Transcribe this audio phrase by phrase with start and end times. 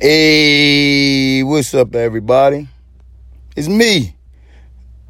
[0.00, 2.68] Hey, what's up, everybody?
[3.56, 4.14] It's me,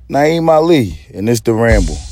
[0.08, 2.07] Naeem Ali, and it's The Ramble.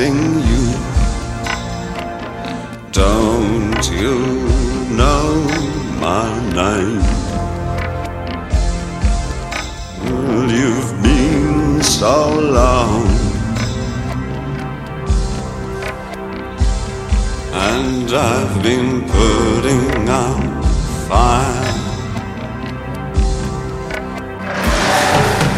[0.00, 0.74] Losing you.
[2.92, 4.18] Don't you
[4.96, 5.44] know
[6.00, 6.28] my
[6.60, 7.02] name?
[10.04, 13.06] Well, you've been so long.
[17.52, 20.64] And I've been putting out
[21.08, 21.66] fire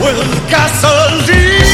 [0.01, 1.72] with gasoline.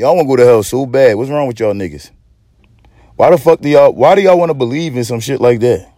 [0.00, 1.16] Y'all want to go to hell so bad.
[1.16, 2.10] What's wrong with y'all niggas?
[3.16, 3.92] Why the fuck do y'all?
[3.92, 5.92] Why do y'all want to believe in some shit like that?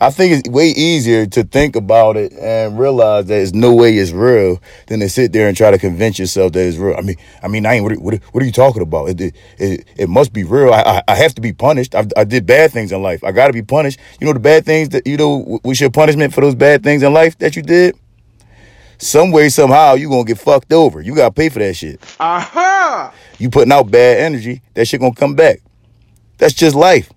[0.00, 3.96] I think it's way easier to think about it and realize that there's no way
[3.96, 6.94] it's real than to sit there and try to convince yourself that it's real.
[6.96, 7.82] I mean, I mean, I ain't.
[7.82, 9.06] What, are- what, are- you talking about?
[9.08, 10.72] It, it, it, must be real.
[10.72, 11.96] I, I, I have to be punished.
[11.96, 13.24] I, I did bad things in life.
[13.24, 13.98] I got to be punished.
[14.20, 15.58] You know the bad things that you know.
[15.64, 17.96] What's your punishment for those bad things in life that you did?
[18.98, 21.00] Some way, somehow, you gonna get fucked over.
[21.00, 22.00] You gotta pay for that shit.
[22.18, 23.12] Aha!
[23.38, 25.60] You putting out bad energy, that shit gonna come back.
[26.38, 27.10] That's just life.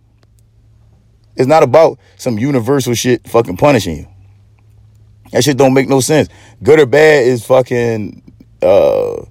[1.36, 4.08] It's not about some universal shit fucking punishing you.
[5.32, 6.30] That shit don't make no sense.
[6.62, 8.22] Good or bad is fucking
[8.62, 9.26] uh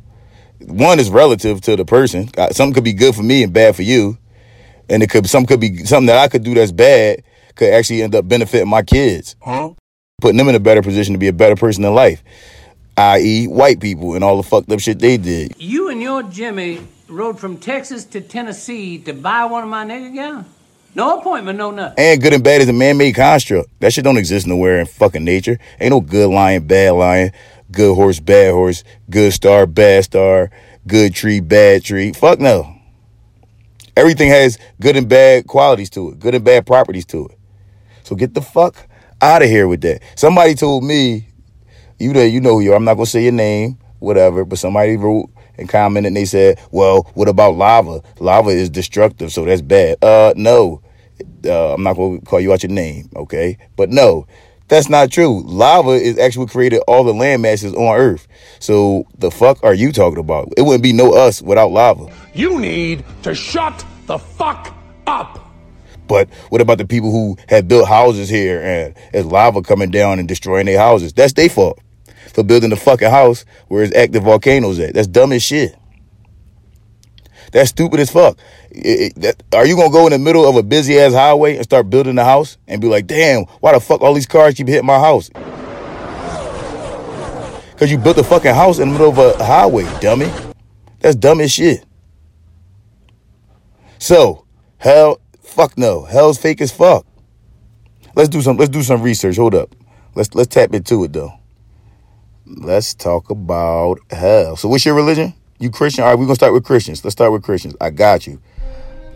[0.60, 2.28] one is relative to the person.
[2.36, 4.18] Uh, Something could be good for me and bad for you.
[4.88, 7.22] And it could some could be something that I could do that's bad
[7.54, 9.36] could actually end up benefiting my kids.
[9.40, 9.70] Huh?
[10.20, 12.22] Putting them in a better position to be a better person in life.
[12.96, 13.46] I.e.
[13.46, 15.54] white people and all the fucked up shit they did.
[15.58, 20.14] You and your Jimmy rode from Texas to Tennessee to buy one of my nigga
[20.14, 20.46] gowns?
[20.94, 21.94] No appointment, no nothing.
[21.98, 23.70] And good and bad is a man-made construct.
[23.80, 25.58] That shit don't exist nowhere in fucking nature.
[25.80, 27.32] Ain't no good lion, bad lion,
[27.70, 30.50] good horse, bad horse, good star, bad star,
[30.86, 32.12] good tree, bad tree.
[32.12, 32.74] Fuck no.
[33.96, 37.38] Everything has good and bad qualities to it, good and bad properties to it.
[38.02, 38.88] So get the fuck
[39.20, 40.02] out of here with that.
[40.16, 41.28] Somebody told me,
[41.98, 42.76] you know, you know who you are.
[42.76, 44.44] I'm not gonna say your name, whatever.
[44.44, 48.02] But somebody wrote and commented and they said, "Well, what about lava?
[48.18, 50.80] Lava is destructive, so that's bad." Uh, no,
[51.44, 53.58] uh, I'm not gonna call you out your name, okay?
[53.76, 54.26] But no,
[54.68, 55.42] that's not true.
[55.44, 58.28] Lava is actually created all the land masses on Earth.
[58.60, 60.52] So the fuck are you talking about?
[60.56, 62.06] It wouldn't be no us without lava.
[62.34, 64.74] You need to shut the fuck
[65.06, 65.49] up!
[66.10, 70.18] But what about the people who have built houses here and there's lava coming down
[70.18, 71.12] and destroying their houses?
[71.12, 71.78] That's their fault
[72.34, 74.92] for building the fucking house where it's active volcanoes at.
[74.92, 75.76] That's dumb as shit.
[77.52, 78.38] That's stupid as fuck.
[78.72, 81.54] It- it- that- are you gonna go in the middle of a busy ass highway
[81.54, 84.54] and start building a house and be like, damn, why the fuck all these cars
[84.54, 85.30] keep hitting my house?
[87.76, 90.28] Cause you built a fucking house in the middle of a highway, dummy.
[90.98, 91.84] That's dumb as shit.
[94.00, 94.44] So,
[94.78, 96.04] hell, fuck no.
[96.04, 97.06] Hell's fake as fuck.
[98.14, 98.56] Let's do some.
[98.56, 99.36] Let's do some research.
[99.36, 99.74] Hold up.
[100.14, 101.32] Let's let's tap into it though.
[102.46, 104.56] Let's talk about hell.
[104.56, 105.34] So, what's your religion?
[105.58, 106.02] You Christian?
[106.02, 107.04] All right, we're gonna start with Christians.
[107.04, 107.76] Let's start with Christians.
[107.80, 108.40] I got you.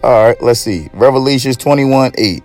[0.03, 0.91] All right, let's see.
[0.93, 2.43] Revelations 21 8.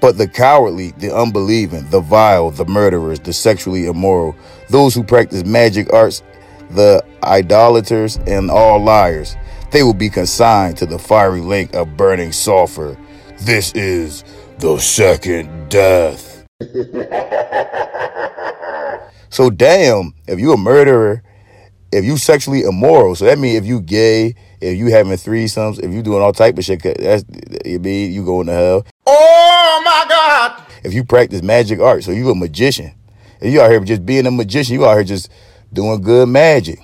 [0.00, 4.36] But the cowardly, the unbelieving, the vile, the murderers, the sexually immoral,
[4.68, 6.22] those who practice magic arts,
[6.70, 9.36] the idolaters, and all liars,
[9.70, 12.96] they will be consigned to the fiery lake of burning sulfur.
[13.40, 14.24] This is
[14.58, 16.46] the second death.
[19.30, 21.22] so damn, if you a murderer,
[21.92, 25.92] if you sexually immoral, so that means if you gay, if you having threesomes, if
[25.92, 27.24] you doing all type of shit, that's
[27.64, 28.86] you mean you going to hell.
[29.06, 30.62] Oh my God!
[30.84, 32.94] If you practice magic art, so you a magician.
[33.40, 35.30] If you out here just being a magician, you out here just
[35.72, 36.80] doing good magic.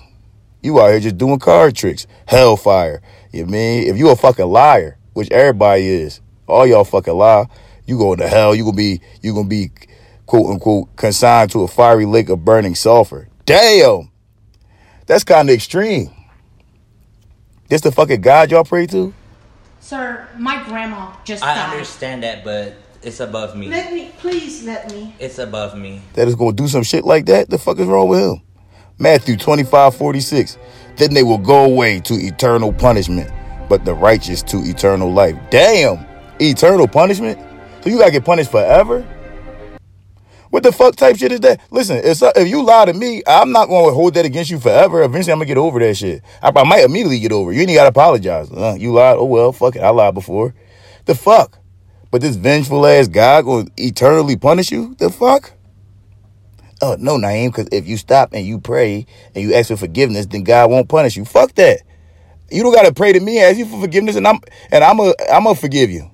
[0.65, 3.03] You out here just doing card tricks, hellfire.
[3.33, 7.49] You mean if you a fucking liar, which everybody is, all y'all fucking lie,
[7.87, 8.55] you going to hell.
[8.55, 9.71] You gonna be you gonna be
[10.25, 13.29] quote unquote consigned to a fiery lake of burning sulfur.
[13.45, 14.11] Damn,
[15.05, 16.11] that's kind of extreme.
[17.69, 19.13] This the fucking God y'all pray to?
[19.81, 21.73] Sir, my grandma just I died.
[21.73, 23.69] understand that, but it's above me.
[23.69, 25.15] Let me, please let me.
[25.19, 26.01] It's above me.
[26.15, 27.51] that is going to do some shit like that?
[27.51, 28.41] The fuck is wrong with him?
[28.99, 30.59] Matthew 25, 46.
[30.97, 33.31] Then they will go away to eternal punishment,
[33.69, 35.37] but the righteous to eternal life.
[35.51, 36.07] Damn,
[36.41, 37.39] eternal punishment?
[37.83, 39.07] So you gotta get punished forever?
[40.55, 41.61] What the fuck type shit is that?
[41.73, 44.61] Listen, if, if you lie to me, I'm not going to hold that against you
[44.61, 45.03] forever.
[45.03, 46.23] Eventually, I'm going to get over that shit.
[46.41, 47.57] I, I might immediately get over it.
[47.57, 48.53] You ain't got to apologize.
[48.53, 49.17] Uh, you lied.
[49.19, 49.81] Oh, well, fuck it.
[49.81, 50.55] I lied before.
[51.07, 51.59] The fuck?
[52.13, 54.95] But this vengeful ass God going to eternally punish you?
[54.95, 55.55] The fuck?
[56.83, 60.27] Oh, no, Naeem, because if you stop and you pray and you ask for forgiveness,
[60.27, 61.25] then God won't punish you.
[61.25, 61.81] Fuck that.
[62.51, 64.39] You don't gotta pray to me, ask you for forgiveness, and I'm
[64.71, 66.11] and I'm a I'm gonna forgive you.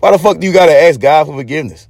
[0.00, 1.88] Why the fuck do you gotta ask God for forgiveness?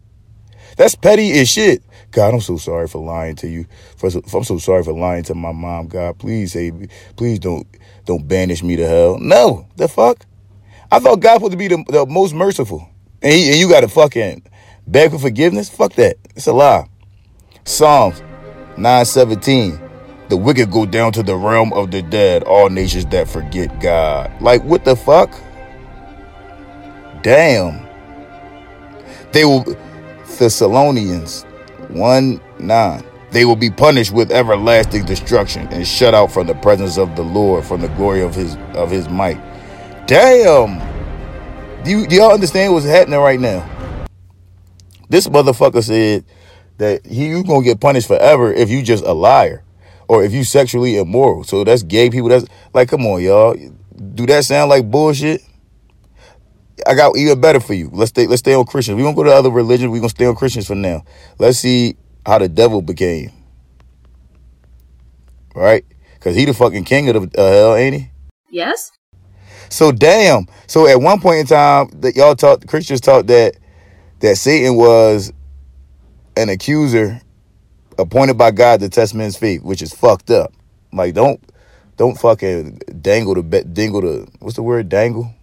[0.76, 1.82] That's petty as shit.
[2.10, 3.66] God, I'm so sorry for lying to you.
[3.96, 5.88] For, I'm so sorry for lying to my mom.
[5.88, 6.88] God, please save me.
[7.16, 7.66] Please don't
[8.04, 9.18] don't banish me to hell.
[9.18, 10.24] No, the fuck.
[10.90, 12.88] I thought God was to be the, the most merciful,
[13.22, 14.42] and, he, and you got to fucking
[14.86, 15.68] beg for forgiveness.
[15.68, 16.16] Fuck that.
[16.34, 16.88] It's a lie.
[17.68, 18.20] Psalms
[18.78, 19.78] 917.
[20.30, 24.30] The wicked go down to the realm of the dead, all nations that forget God.
[24.40, 25.30] Like, what the fuck?
[27.22, 27.86] Damn.
[29.32, 29.64] They will,
[30.38, 31.44] Thessalonians
[31.88, 33.04] 1 9.
[33.30, 37.22] They will be punished with everlasting destruction and shut out from the presence of the
[37.22, 39.38] Lord, from the glory of his of his might.
[40.06, 40.78] Damn.
[41.84, 43.68] Do, you, do y'all understand what's happening right now?
[45.10, 46.24] This motherfucker said
[46.78, 49.64] that he you gonna get punished forever if you just a liar
[50.08, 51.44] or if you sexually immoral.
[51.44, 52.28] So that's gay people.
[52.28, 53.56] That's like, come on, y'all.
[54.14, 55.42] Do that sound like bullshit?
[56.86, 57.90] I got even better for you.
[57.92, 58.26] Let's stay.
[58.26, 58.96] Let's stay on Christians.
[58.96, 59.90] We gonna go to other religions.
[59.90, 61.04] We gonna stay on Christians for now.
[61.38, 63.32] Let's see how the devil became.
[65.54, 65.84] Right?
[66.20, 68.10] Cause he the fucking king of the uh, hell, ain't he?
[68.50, 68.92] Yes?
[69.68, 70.46] So damn.
[70.66, 73.56] So at one point in time, that y'all taught Christians taught that
[74.20, 75.32] that Satan was
[76.38, 77.20] an accuser
[77.98, 80.52] appointed by God to test men's faith, which is fucked up.
[80.92, 81.40] Like don't
[81.96, 85.34] don't fucking dangle the bet dingle the what's the word dangle?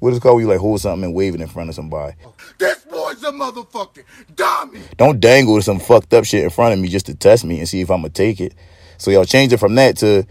[0.00, 1.74] What is it called when you like hold something and wave it in front of
[1.76, 2.16] somebody?
[2.58, 4.04] This boy's a motherfucking
[4.34, 4.80] dummy.
[4.96, 7.68] Don't dangle some fucked up shit in front of me just to test me and
[7.68, 8.54] see if I'm gonna take it.
[8.98, 10.26] So y'all change it from that to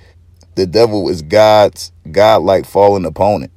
[0.55, 3.51] the devil is God's God-like fallen opponent.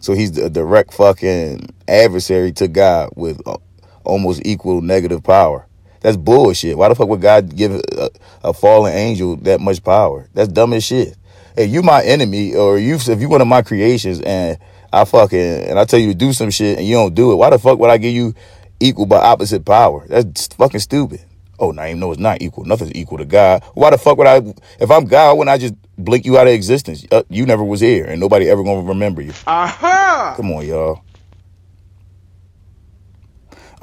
[0.00, 3.56] So he's the direct fucking adversary to God with uh,
[4.04, 5.66] almost equal negative power.
[6.00, 6.76] That's bullshit.
[6.76, 8.10] Why the fuck would God give a,
[8.42, 10.28] a fallen angel that much power?
[10.34, 11.16] That's dumb as shit.
[11.56, 14.58] Hey, you my enemy or you if you one of my creations and
[14.92, 17.36] I fucking and I tell you to do some shit and you don't do it,
[17.36, 18.34] why the fuck would I give you
[18.80, 20.04] equal but opposite power?
[20.08, 21.20] That's fucking stupid.
[21.58, 22.64] Oh, now you know it's not equal.
[22.64, 23.62] Nothing's equal to God.
[23.74, 24.38] Why the fuck would I?
[24.80, 27.06] If I'm God, wouldn't I just blink you out of existence?
[27.12, 29.32] Uh, you never was here, and nobody ever gonna remember you.
[29.46, 30.34] Aha!
[30.36, 31.04] Come on, y'all.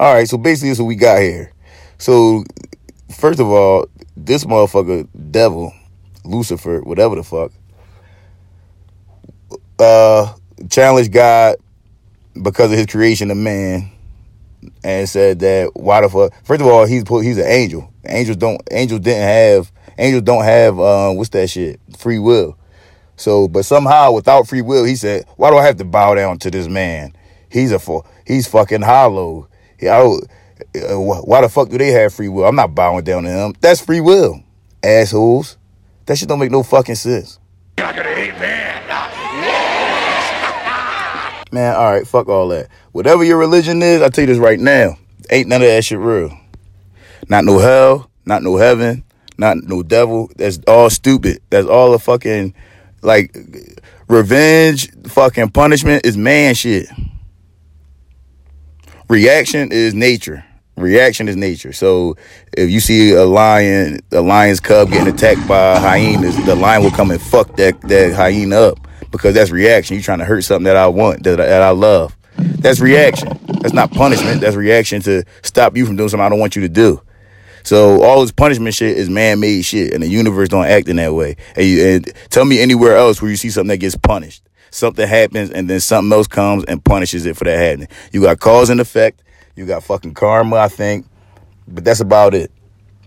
[0.00, 1.52] All right, so basically, this is what we got here.
[1.98, 2.42] So,
[3.14, 5.74] first of all, this motherfucker, devil,
[6.24, 7.52] Lucifer, whatever the fuck,
[9.78, 10.32] uh,
[10.70, 11.56] challenged God
[12.42, 13.90] because of his creation of man,
[14.82, 16.32] and said that why the fuck?
[16.44, 17.92] First of all, he's he's an angel.
[18.06, 22.56] Angels don't angels didn't have angels don't have uh, what's that shit free will.
[23.16, 26.38] So, but somehow without free will, he said, "Why do I have to bow down
[26.38, 27.14] to this man?
[27.50, 29.49] He's a fu- he's fucking hollow.
[29.88, 32.44] I uh, why the fuck do they have free will?
[32.44, 33.54] I'm not bowing down to them.
[33.60, 34.42] That's free will,
[34.82, 35.56] assholes.
[36.06, 37.38] That shit don't make no fucking sense.
[41.52, 42.68] Man, all right, fuck all that.
[42.92, 44.96] Whatever your religion is, I tell you this right now,
[45.30, 46.38] ain't none of that shit real.
[47.28, 49.04] Not no hell, not no heaven,
[49.38, 50.30] not no devil.
[50.36, 51.40] That's all stupid.
[51.50, 52.54] That's all a fucking
[53.02, 53.36] like
[54.08, 56.88] Revenge, fucking punishment is man shit.
[59.10, 60.44] Reaction is nature.
[60.76, 61.72] Reaction is nature.
[61.72, 62.16] So
[62.56, 66.92] if you see a lion, a lion's cub getting attacked by hyenas, the lion will
[66.92, 69.96] come and fuck that that hyena up because that's reaction.
[69.96, 72.16] You're trying to hurt something that I want, that, that I love.
[72.36, 73.36] That's reaction.
[73.60, 74.42] That's not punishment.
[74.42, 77.02] That's reaction to stop you from doing something I don't want you to do.
[77.64, 81.14] So all this punishment shit is man-made shit, and the universe don't act in that
[81.14, 81.34] way.
[81.56, 84.44] And, you, and tell me anywhere else where you see something that gets punished.
[84.70, 87.88] Something happens, and then something else comes and punishes it for that happening.
[88.12, 89.22] You got cause and effect.
[89.56, 91.06] You got fucking karma, I think,
[91.66, 92.50] but that's about it.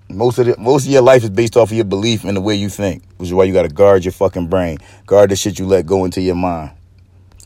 [0.09, 2.41] Most of the, most of your life is based off of your belief and the
[2.41, 5.35] way you think, which is why you got to guard your fucking brain, guard the
[5.35, 6.71] shit you let go into your mind.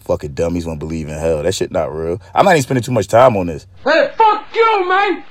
[0.02, 1.44] Fucking dummies won't believe in hell.
[1.44, 2.20] That shit not real.
[2.34, 3.68] I'm not even spending too much time on this.
[3.84, 5.24] Hey, fuck you, man!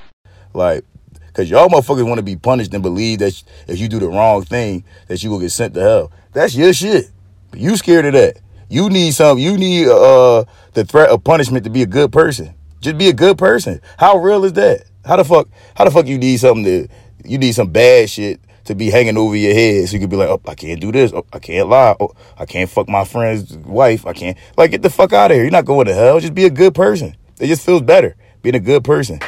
[0.53, 0.85] Like,
[1.33, 4.43] cause y'all motherfuckers want to be punished and believe that if you do the wrong
[4.43, 6.11] thing, that you will get sent to hell.
[6.31, 7.11] That's your shit.
[7.51, 8.37] But You scared of that.
[8.69, 9.37] You need some.
[9.37, 10.43] You need uh
[10.73, 12.53] the threat of punishment to be a good person.
[12.81, 13.81] Just be a good person.
[13.97, 14.83] How real is that?
[15.05, 15.47] How the fuck?
[15.75, 16.87] How the fuck you need something to?
[17.25, 20.17] You need some bad shit to be hanging over your head, so you could be
[20.17, 21.13] like, oh, I can't do this.
[21.13, 21.95] Oh, I can't lie.
[21.99, 24.05] Oh, I can't fuck my friend's wife.
[24.05, 24.37] I can't.
[24.57, 25.43] Like, get the fuck out of here.
[25.43, 26.19] You're not going to hell.
[26.19, 27.15] Just be a good person.
[27.39, 29.19] It just feels better being a good person.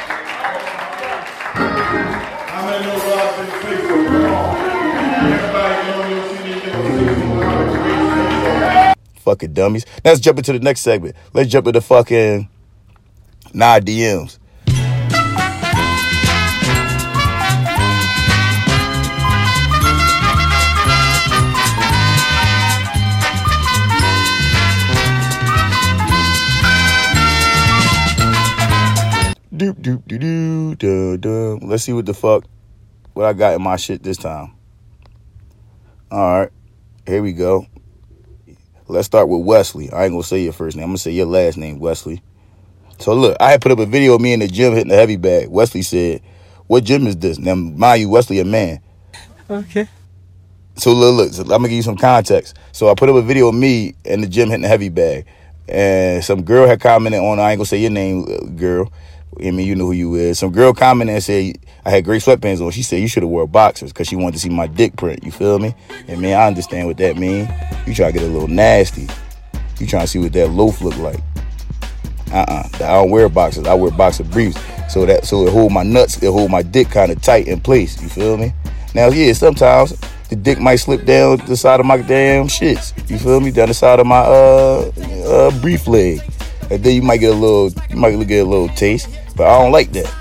[9.30, 9.86] Fucking dummies.
[10.04, 11.14] Now let's jump into the next segment.
[11.32, 12.48] Let's jump into fucking
[13.54, 14.38] nah DMs.
[29.54, 31.58] Doop doop doo doo doo doo.
[31.62, 32.46] Let's see what the fuck
[33.12, 34.54] what I got in my shit this time.
[36.10, 36.50] All right,
[37.06, 37.68] here we go.
[38.90, 39.90] Let's start with Wesley.
[39.92, 40.84] I ain't gonna say your first name.
[40.84, 42.22] I'm gonna say your last name, Wesley.
[42.98, 44.96] So look, I had put up a video of me in the gym hitting the
[44.96, 45.48] heavy bag.
[45.48, 46.20] Wesley said,
[46.66, 48.80] "What gym is this?" Now, mind you, Wesley a man.
[49.48, 49.88] Okay.
[50.76, 51.32] So look, look.
[51.32, 52.56] So I'm gonna give you some context.
[52.72, 55.26] So I put up a video of me in the gym hitting the heavy bag,
[55.68, 57.38] and some girl had commented on.
[57.38, 58.92] I ain't gonna say your name, uh, girl.
[59.38, 60.38] I mean, you know who you is.
[60.38, 62.70] Some girl commented and said I had great sweatpants on.
[62.72, 65.24] She said you should have wore boxers because she wanted to see my dick print.
[65.24, 65.74] You feel me?
[66.08, 67.48] And man, I understand what that mean.
[67.86, 69.08] You try to get a little nasty.
[69.78, 71.20] You trying to see what that loaf look like.
[72.32, 72.68] Uh-uh.
[72.74, 73.66] I don't wear boxers.
[73.66, 74.60] I wear boxer briefs.
[74.92, 77.60] So that so it hold my nuts, it hold my dick kind of tight in
[77.60, 78.00] place.
[78.02, 78.52] You feel me?
[78.94, 79.96] Now, yeah, sometimes
[80.28, 82.92] the dick might slip down the side of my damn shits.
[83.08, 83.52] You feel me?
[83.52, 84.90] Down the side of my uh
[85.26, 86.20] uh brief leg.
[86.70, 89.08] And then you might get a little you might get a little taste.
[89.36, 90.12] But I don't like that.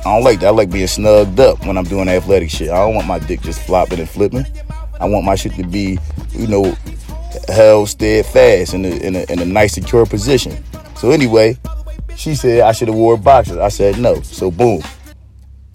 [0.00, 0.46] I don't like that.
[0.46, 2.70] I like being snugged up when I'm doing athletic shit.
[2.70, 4.46] I don't want my dick just flopping and flipping.
[4.98, 5.98] I want my shit to be,
[6.30, 6.76] you know,
[7.48, 10.62] held steadfast in a, in a, in a nice, secure position.
[10.96, 11.58] So anyway,
[12.16, 13.58] she said I should have wore boxers.
[13.58, 14.22] I said no.
[14.22, 14.82] So boom.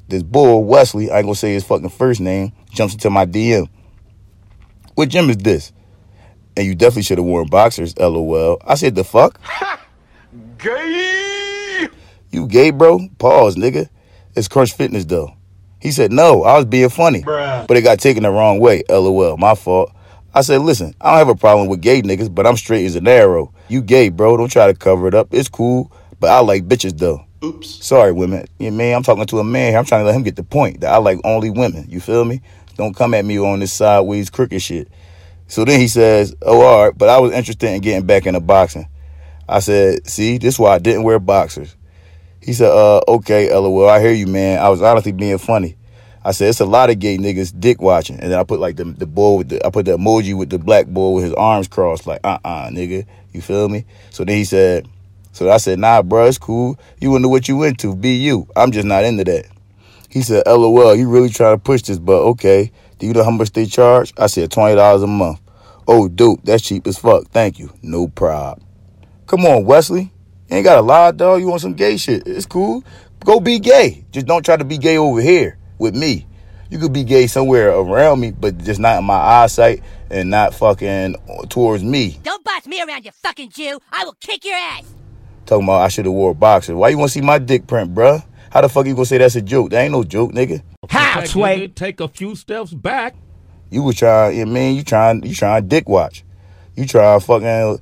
[0.07, 3.67] This bull, Wesley, I ain't gonna say his fucking first name, jumps into my DM.
[4.93, 5.71] What gym is this?
[6.55, 8.61] And you definitely should have worn boxers, lol.
[8.65, 9.39] I said, the fuck?
[10.65, 11.87] Gay!
[12.31, 12.99] You gay, bro?
[13.19, 13.87] Pause, nigga.
[14.35, 15.31] It's Crunch Fitness, though.
[15.79, 17.21] He said, no, I was being funny.
[17.21, 17.67] Bruh.
[17.67, 19.37] But it got taken the wrong way, lol.
[19.37, 19.91] My fault.
[20.33, 22.95] I said, listen, I don't have a problem with gay niggas, but I'm straight as
[22.95, 23.53] an arrow.
[23.67, 24.37] You gay, bro.
[24.37, 25.27] Don't try to cover it up.
[25.29, 27.23] It's cool, but I like bitches, though.
[27.43, 27.85] Oops.
[27.85, 28.47] Sorry, women.
[28.57, 29.77] Yeah, man, I'm talking to a man here.
[29.77, 31.85] I'm trying to let him get the point that I like only women.
[31.89, 32.41] You feel me?
[32.75, 34.87] Don't come at me on this sideways crooked shit.
[35.47, 38.39] So then he says, oh, all right, but I was interested in getting back into
[38.39, 38.87] boxing.
[39.47, 41.75] I said, see, this is why I didn't wear boxers.
[42.41, 44.59] He said, uh, okay, lol, I hear you, man.
[44.59, 45.77] I was honestly being funny.
[46.23, 48.19] I said, it's a lot of gay niggas dick watching.
[48.19, 50.49] And then I put like the, the boy with the, I put the emoji with
[50.49, 53.05] the black boy with his arms crossed, like, uh-uh, nigga.
[53.31, 53.85] You feel me?
[54.09, 54.87] So then he said,
[55.33, 56.79] so I said, nah, bro, it's cool.
[56.99, 57.95] You know what you into.
[57.95, 58.47] Be you.
[58.55, 59.45] I'm just not into that.
[60.09, 62.71] He said, LOL, you really trying to push this, but okay.
[62.99, 64.13] Do you know how much they charge?
[64.17, 65.41] I said, $20 a month.
[65.87, 66.41] Oh, dope.
[66.43, 67.27] That's cheap as fuck.
[67.27, 67.71] Thank you.
[67.83, 68.61] No prob.
[69.27, 70.11] Come on, Wesley.
[70.49, 71.41] You ain't got a lie, dog.
[71.41, 72.27] You want some gay shit.
[72.27, 72.83] It's cool.
[73.23, 74.05] Go be gay.
[74.11, 76.27] Just don't try to be gay over here with me.
[76.69, 80.53] You could be gay somewhere around me, but just not in my eyesight and not
[80.53, 81.15] fucking
[81.49, 82.19] towards me.
[82.23, 83.79] Don't boss me around, you fucking Jew.
[83.91, 84.93] I will kick your ass.
[85.45, 86.75] Talking about I should have wore boxers.
[86.75, 88.23] Why you want to see my dick print, bruh?
[88.51, 89.71] How the fuck you gonna say that's a joke?
[89.71, 90.61] That ain't no joke, nigga.
[90.89, 91.67] Halfway.
[91.67, 93.15] Take a few steps back.
[93.69, 96.23] You was trying, you mean you trying, you trying dick watch.
[96.75, 97.79] You trying fucking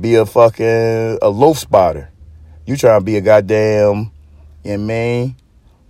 [0.00, 2.10] be a fucking a loaf spotter.
[2.66, 4.10] You trying to be a goddamn,
[4.64, 5.36] you know mean?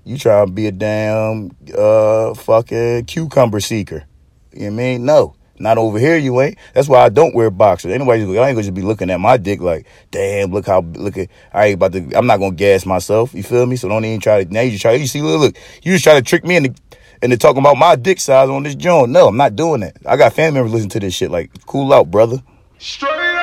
[0.04, 4.04] You trying to be a damn uh fucking cucumber seeker.
[4.52, 5.04] You know I mean?
[5.04, 5.36] No.
[5.58, 6.58] Not over here, you ain't.
[6.74, 7.92] That's why I don't wear boxers.
[7.92, 11.16] Anybody, I ain't gonna just be looking at my dick like, damn, look how, look
[11.16, 13.32] at, I ain't about to, I'm not gonna gas myself.
[13.32, 13.76] You feel me?
[13.76, 16.14] So don't even try to, now you try, you see, look, look, you just try
[16.14, 16.74] to trick me into,
[17.22, 19.12] into talking about my dick size on this joint.
[19.12, 19.98] No, I'm not doing that.
[20.04, 21.30] I got family members listening to this shit.
[21.30, 22.42] Like, cool out, brother.
[22.78, 23.41] Straight up.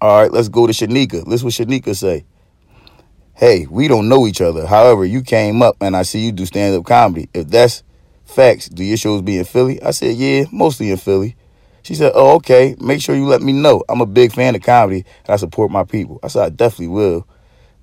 [0.00, 1.26] All right, let's go to Shanika.
[1.26, 2.24] Listen what Shanika say.
[3.34, 4.64] Hey, we don't know each other.
[4.64, 7.28] However, you came up and I see you do stand up comedy.
[7.34, 7.82] If that's
[8.24, 9.82] facts, do your shows be in Philly?
[9.82, 11.34] I said, yeah, mostly in Philly.
[11.82, 12.76] She said, oh, okay.
[12.78, 13.82] Make sure you let me know.
[13.88, 16.20] I'm a big fan of comedy and I support my people.
[16.22, 17.26] I said, I definitely will.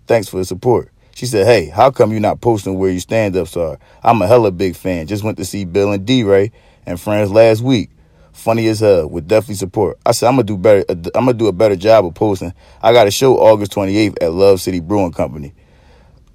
[0.07, 0.91] Thanks for the support.
[1.15, 3.77] She said, hey, how come you not posting where your stand ups are?
[4.03, 5.07] I'm a hella big fan.
[5.07, 6.51] Just went to see Bill and D Ray
[6.85, 7.89] and friends last week.
[8.35, 9.09] Funny as hell.
[9.09, 9.97] Would definitely support.
[10.05, 10.83] I said I'm gonna do better.
[10.89, 12.53] Uh, I'm gonna do a better job of posting.
[12.83, 15.53] I got a show August 28th at Love City Brewing Company.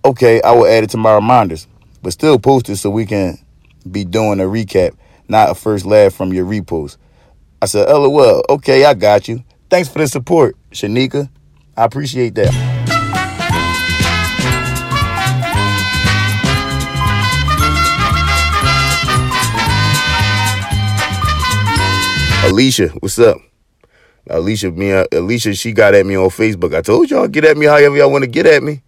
[0.04, 1.68] Okay, I will add it to my reminders,
[2.02, 3.38] but still post it so we can
[3.88, 4.96] be doing a recap,
[5.28, 6.96] not a first laugh from your repost.
[7.60, 8.42] I said, LOL.
[8.48, 9.44] Okay, I got you.
[9.68, 11.28] Thanks for the support, Shanika.
[11.76, 12.79] I appreciate that.
[22.42, 23.38] Alicia, what's up?
[24.28, 26.74] Alicia, me, uh, Alicia, she got at me on Facebook.
[26.74, 28.82] I told y'all get at me however y'all want to get at me.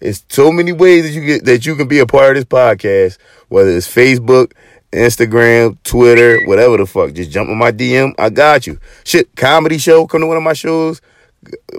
[0.00, 2.44] It's so many ways that you get that you can be a part of this
[2.44, 4.52] podcast, whether it's Facebook,
[4.92, 7.12] Instagram, Twitter, whatever the fuck.
[7.14, 8.14] Just jump on my DM.
[8.18, 8.78] I got you.
[9.04, 11.00] Shit, comedy show, come to one of my shows.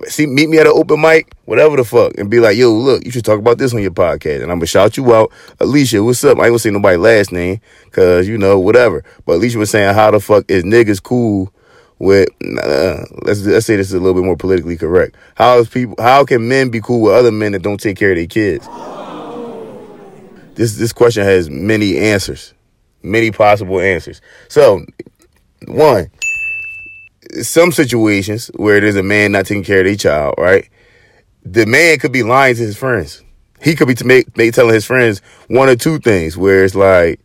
[0.07, 3.05] See, meet me at an open mic, whatever the fuck, and be like, yo, look,
[3.05, 4.41] you should talk about this on your podcast.
[4.41, 5.31] And I'm gonna shout you out.
[5.59, 6.39] Alicia, what's up?
[6.39, 9.03] I ain't gonna say nobody last name, cause you know, whatever.
[9.25, 11.53] But Alicia was saying, how the fuck is niggas cool
[12.01, 15.15] with let's let's say this is a little bit more politically correct.
[15.35, 18.11] How is people how can men be cool with other men that don't take care
[18.11, 18.67] of their kids?
[20.55, 22.53] This this question has many answers.
[23.03, 24.19] Many possible answers.
[24.47, 24.83] So
[25.67, 26.09] one,
[27.41, 30.69] some situations where there's a man not taking care of their child, right?
[31.43, 33.23] The man could be lying to his friends.
[33.61, 36.75] He could be to make, make telling his friends one or two things where it's
[36.75, 37.19] like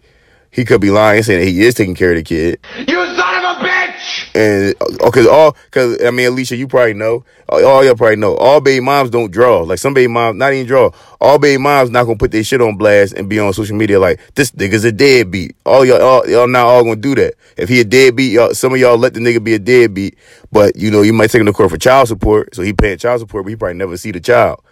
[0.51, 2.61] he could be lying saying that he is taking care of the kid.
[2.87, 4.26] You son of a bitch!
[4.37, 7.25] And uh, okay, all because I mean, Alicia, you probably know.
[7.51, 8.37] Uh, all y'all probably know.
[8.37, 9.63] All baby moms don't draw.
[9.63, 10.91] Like some baby moms, not even draw.
[11.23, 13.99] All baby moms not gonna put their shit on blast and be on social media
[13.99, 15.57] like this nigga's a deadbeat.
[15.65, 17.35] All y'all, all, y'all not all gonna do that.
[17.57, 20.19] If he a deadbeat, y'all, some of y'all let the nigga be a deadbeat.
[20.53, 22.99] But you know, you might take him to court for child support, so he paying
[22.99, 24.63] child support, but he probably never see the child.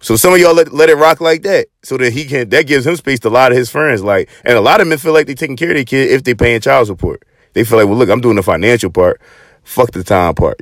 [0.00, 2.50] So some of y'all let, let it rock like that, so that he can.
[2.50, 4.02] That gives him space to a lot of his friends.
[4.02, 6.22] Like, and a lot of men feel like they taking care of their kid if
[6.22, 7.22] they paying child support.
[7.54, 9.20] They feel like, well, look, I'm doing the financial part.
[9.62, 10.60] Fuck the time part.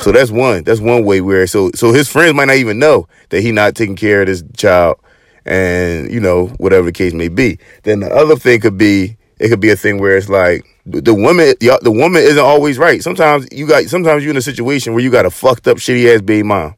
[0.00, 0.64] So that's one.
[0.64, 3.74] That's one way where so so his friends might not even know that he not
[3.74, 4.98] taking care of this child,
[5.44, 7.58] and you know whatever the case may be.
[7.82, 11.14] Then the other thing could be it could be a thing where it's like the
[11.14, 13.02] woman the woman isn't always right.
[13.02, 16.14] Sometimes you got sometimes you're in a situation where you got a fucked up shitty
[16.14, 16.74] ass baby mom,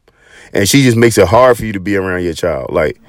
[0.52, 2.72] and she just makes it hard for you to be around your child.
[2.72, 3.00] Like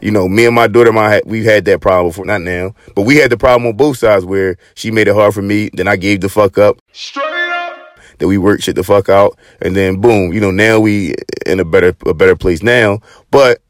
[0.00, 2.24] you know, me and my daughter, my we've had that problem before.
[2.24, 5.34] Not now, but we had the problem on both sides where she made it hard
[5.34, 5.70] for me.
[5.72, 6.80] Then I gave the fuck up.
[6.92, 7.76] Straight up.
[8.18, 11.14] That we worked shit the fuck out, and then boom, you know, now we
[11.46, 13.00] in a better a better place now.
[13.30, 13.62] But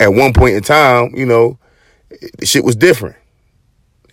[0.00, 1.58] at one point in time, you know,
[2.42, 3.16] shit was different.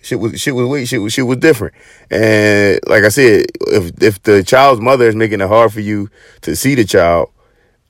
[0.02, 1.74] Shit was shit was wait, shit was shit was different.
[2.10, 6.10] And like I said, if if the child's mother is making it hard for you
[6.42, 7.30] to see the child,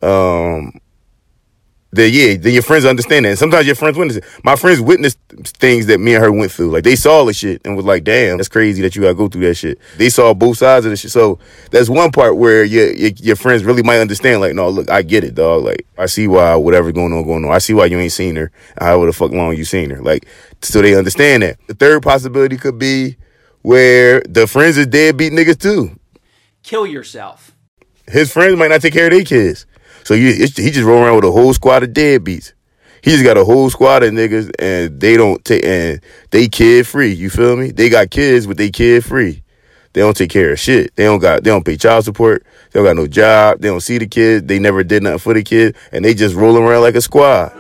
[0.02, 0.78] um,
[1.94, 3.30] then yeah, then your friends understand that.
[3.30, 4.24] And sometimes your friends witness it.
[4.42, 6.70] My friends witnessed things that me and her went through.
[6.70, 9.28] Like they saw the shit and was like, "Damn, that's crazy that you gotta go
[9.28, 11.10] through that shit." They saw both sides of the shit.
[11.10, 11.38] So
[11.70, 14.40] that's one part where your your, your friends really might understand.
[14.40, 15.64] Like, no, look, I get it, dog.
[15.64, 17.52] Like, I see why whatever's going on, going on.
[17.52, 18.50] I see why you ain't seen her.
[18.78, 20.00] However the fuck long you seen her.
[20.00, 20.26] Like,
[20.62, 21.58] so they understand that.
[21.66, 23.16] The third possibility could be
[23.60, 25.98] where the friends is deadbeat niggas too.
[26.62, 27.54] Kill yourself.
[28.08, 29.66] His friends might not take care of their kids.
[30.04, 32.52] So he just roll around with a whole squad of deadbeats.
[33.02, 36.86] He just got a whole squad of niggas, and they don't take and they kid
[36.86, 37.12] free.
[37.12, 37.72] You feel me?
[37.72, 39.42] They got kids, but they kid free.
[39.92, 40.94] They don't take care of shit.
[40.96, 41.42] They don't got.
[41.44, 42.46] They don't pay child support.
[42.70, 43.60] They don't got no job.
[43.60, 44.46] They don't see the kids.
[44.46, 47.52] They never did nothing for the kid, and they just rolling around like a squad.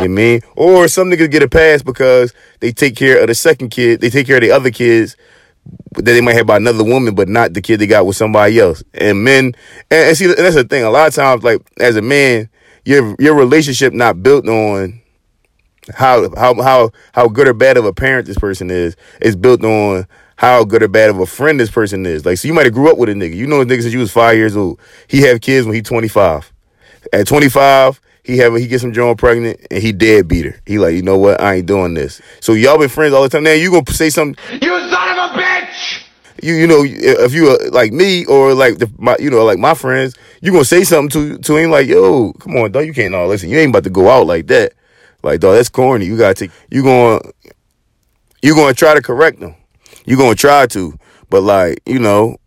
[0.00, 0.40] You mean?
[0.56, 4.00] Or some niggas get a pass because they take care of the second kid.
[4.00, 5.16] They take care of the other kids
[5.94, 8.58] that they might have by another woman, but not the kid they got with somebody
[8.58, 8.82] else.
[8.94, 9.54] And men,
[9.90, 10.84] and, and see, and that's the thing.
[10.84, 12.48] A lot of times, like as a man,
[12.84, 15.00] your your relationship not built on
[15.94, 18.96] how how how how good or bad of a parent this person is.
[19.20, 22.24] It's built on how good or bad of a friend this person is.
[22.26, 23.36] Like, so you might have grew up with a nigga.
[23.36, 24.80] You know, a nigga since you was five years old.
[25.06, 26.52] He have kids when he twenty five.
[27.12, 30.60] At twenty five, he have he gets some Joan pregnant and he dead beat her.
[30.66, 31.40] He like, you know what?
[31.40, 32.20] I ain't doing this.
[32.40, 33.44] So y'all been friends all the time.
[33.44, 34.36] Now you gonna say something?
[34.60, 36.04] You son of a bitch!
[36.42, 39.58] You you know if you uh, like me or like the, my you know like
[39.58, 42.92] my friends, you gonna say something to to him like, yo, come on, dog, you
[42.92, 43.12] can't.
[43.12, 44.72] No, listen, you ain't about to go out like that.
[45.22, 46.04] Like, dog, that's corny.
[46.04, 46.50] You gotta take.
[46.68, 47.20] You gonna
[48.42, 49.54] you gonna try to correct them.
[50.04, 50.98] You gonna try to,
[51.30, 52.38] but like you know,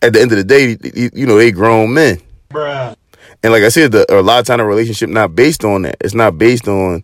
[0.00, 2.20] at the end of the day, you, you know they grown men.
[2.50, 2.94] Bruh.
[3.42, 5.96] And like I said, the, a lot of time a relationship not based on that.
[6.00, 7.02] It's not based on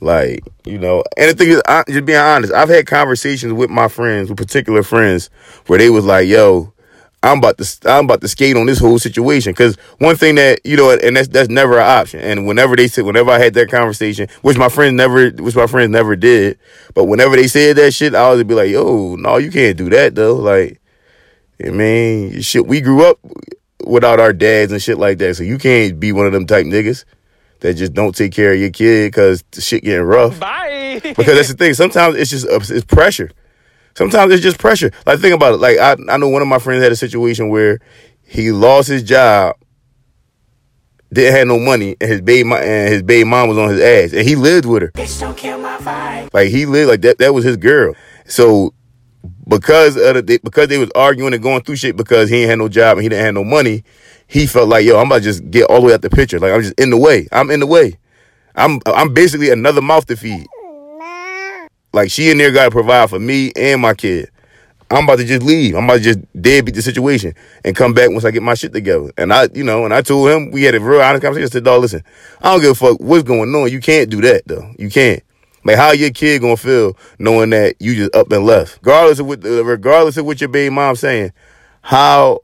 [0.00, 1.02] like you know.
[1.16, 4.38] And the thing is, I, just being honest, I've had conversations with my friends, with
[4.38, 5.30] particular friends,
[5.66, 6.72] where they was like, "Yo,
[7.22, 10.60] I'm about to I'm about to skate on this whole situation." Because one thing that
[10.64, 12.20] you know, and that's that's never an option.
[12.20, 15.66] And whenever they said, whenever I had that conversation, which my friends never, which my
[15.66, 16.58] friends never did,
[16.94, 19.90] but whenever they said that shit, I always be like, "Yo, no, you can't do
[19.90, 20.80] that though." Like,
[21.64, 23.18] I mean, shit, we grew up
[23.84, 25.36] without our dads and shit like that.
[25.36, 27.04] So you can't be one of them type niggas
[27.60, 30.38] that just don't take care of your kid because the shit getting rough.
[30.38, 31.00] Bye!
[31.02, 31.74] Because that's the thing.
[31.74, 33.30] Sometimes it's just uh, it's pressure.
[33.94, 34.90] Sometimes it's just pressure.
[35.06, 35.56] Like think about it.
[35.58, 37.80] Like I I know one of my friends had a situation where
[38.22, 39.56] he lost his job,
[41.12, 43.80] didn't have no money, and his baby mo- and his baby mom was on his
[43.80, 44.90] ass, and he lived with her.
[44.92, 46.28] Bitch, don't kill my vibe.
[46.32, 47.18] Like he lived like that.
[47.18, 47.94] That was his girl.
[48.26, 48.74] So
[49.48, 52.58] because of the, because they was arguing and going through shit because he ain't had
[52.58, 53.82] no job and he didn't have no money,
[54.26, 56.38] he felt like yo, I'm about to just get all the way out the picture.
[56.38, 57.26] Like I'm just in the way.
[57.32, 57.98] I'm in the way.
[58.54, 60.46] I'm I'm basically another mouth to feed.
[61.92, 64.30] Like she in there got to provide for me and my kid.
[64.90, 65.74] I'm about to just leave.
[65.74, 67.34] I'm about to just deadbeat the situation
[67.64, 69.12] and come back once I get my shit together.
[69.18, 71.46] And I, you know, and I told him we had a real honest conversation.
[71.46, 72.02] I said, "Dog, listen,
[72.40, 73.70] I don't give a fuck what's going on.
[73.70, 74.72] You can't do that though.
[74.78, 75.22] You can't.
[75.68, 79.26] Like how your kid gonna feel knowing that you just up and left, regardless of
[79.26, 81.30] what, uh, regardless of what your baby mom's saying.
[81.82, 82.40] How,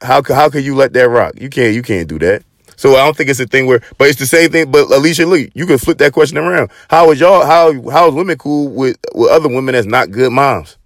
[0.00, 1.34] how, how can you let that rock?
[1.38, 1.74] You can't.
[1.74, 2.44] You can't do that.
[2.76, 4.70] So I don't think it's a thing where, but it's the same thing.
[4.70, 6.70] But Alicia Lee, you can flip that question around.
[6.88, 7.44] How is y'all?
[7.44, 10.78] How how is women cool with with other women that's not good moms?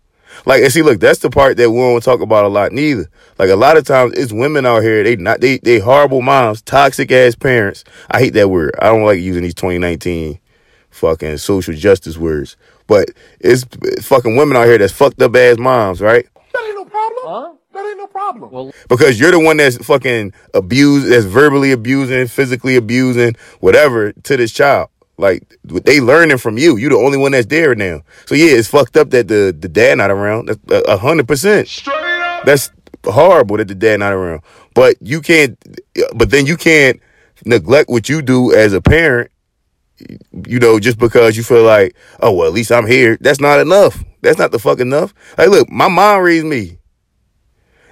[0.45, 3.09] Like, and see, look, that's the part that we don't talk about a lot neither.
[3.39, 6.63] Like, a lot of times it's women out here, they not, they, they horrible moms,
[6.63, 7.85] toxic ass parents.
[8.11, 8.75] I hate that word.
[8.79, 10.39] I don't like using these 2019
[10.97, 12.57] fucking social justice words.
[12.87, 13.65] But it's
[14.07, 16.27] fucking women out here that's fucked up ass moms, right?
[16.53, 17.25] That ain't no problem.
[17.25, 17.53] Huh?
[17.73, 18.51] That ain't no problem.
[18.51, 24.37] Well, Because you're the one that's fucking abused, that's verbally abusing, physically abusing, whatever to
[24.37, 24.89] this child.
[25.19, 26.77] Like they learning from you.
[26.77, 28.03] You the only one that's there now.
[28.27, 30.49] So yeah, it's fucked up that the the dad not around.
[30.49, 31.69] That's a a hundred percent.
[31.69, 32.45] straight up.
[32.45, 32.71] That's
[33.03, 34.43] horrible that the dad not around.
[34.75, 35.59] But you can't.
[36.15, 37.01] But then you can't
[37.47, 39.31] neglect what you do as a parent.
[40.47, 43.17] You know, just because you feel like, oh well, at least I'm here.
[43.21, 44.03] That's not enough.
[44.23, 45.15] That's not the fuck enough.
[45.37, 46.79] Hey, look, my mom raised me,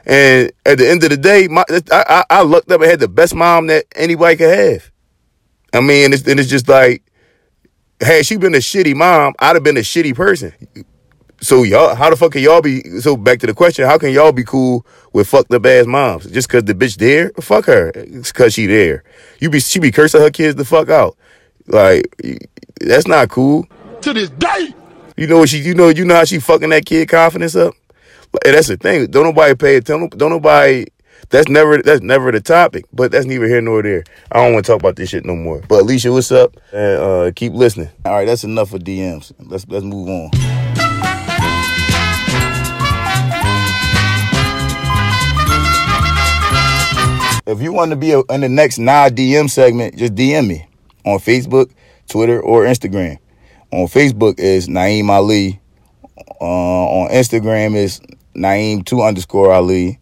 [0.05, 3.01] and at the end of the day, my I I, I looked up and had
[3.01, 4.91] the best mom that anybody could have.
[5.73, 7.03] I mean, it's, and it's just like,
[8.01, 10.53] had she been a shitty mom, I'd have been a shitty person.
[11.41, 12.81] So y'all, how the fuck can y'all be?
[13.01, 16.31] So back to the question, how can y'all be cool with fucked up ass moms
[16.31, 17.33] just cause the bitch there?
[17.41, 19.05] Fuck her, it's cause she there.
[19.41, 21.19] You be she be cursing her kids the fuck out,
[21.67, 22.05] like
[22.81, 23.67] that's not cool.
[24.03, 24.75] To this day.
[25.17, 25.59] You know what she?
[25.59, 27.75] You know you know how she fucking that kid confidence up.
[28.45, 29.07] And that's the thing.
[29.07, 30.11] Don't nobody pay attention.
[30.19, 30.87] Don't nobody.
[31.31, 32.85] That's never that's never the topic.
[32.93, 34.05] But that's neither here nor there.
[34.33, 35.63] I don't want to talk about this shit no more.
[35.69, 36.57] But Alicia, what's up?
[36.73, 37.91] And uh, keep listening.
[38.05, 39.33] All right, that's enough for DMs.
[39.39, 40.31] Let's let's move on.
[47.47, 50.67] If you want to be a, in the next nah DM segment, just DM me
[51.05, 51.71] on Facebook,
[52.09, 53.19] Twitter, or Instagram.
[53.73, 55.61] On Facebook is Naeem Ali.
[56.41, 58.01] Uh, on Instagram is
[58.35, 59.99] Naeem two underscore Ali.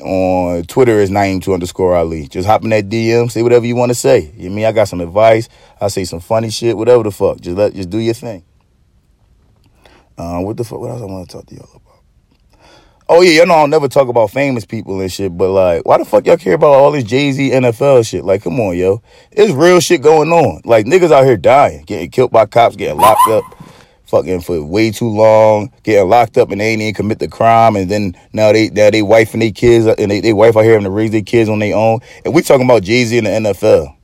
[0.00, 2.28] On Twitter is Naeem two underscore Ali.
[2.28, 4.32] Just hop in that DM, say whatever you want to say.
[4.36, 5.48] You mean I got some advice?
[5.80, 7.40] I say some funny shit, whatever the fuck.
[7.40, 8.44] Just let just do your thing.
[10.16, 10.80] Uh, what the fuck?
[10.80, 11.87] What else I want to talk to y'all about?
[13.10, 15.96] Oh yeah, y'all know I'll never talk about famous people and shit, but like, why
[15.96, 18.22] the fuck y'all care about all this Jay Z NFL shit?
[18.22, 20.60] Like, come on, yo, it's real shit going on.
[20.66, 23.44] Like niggas out here dying, getting killed by cops, getting locked up,
[24.04, 27.76] fucking for way too long, getting locked up and they ain't even commit the crime,
[27.76, 30.64] and then now they now they wife and they kids and they, they wife out
[30.64, 33.16] here having to raise their kids on their own, and we talking about Jay Z
[33.16, 33.97] and the NFL.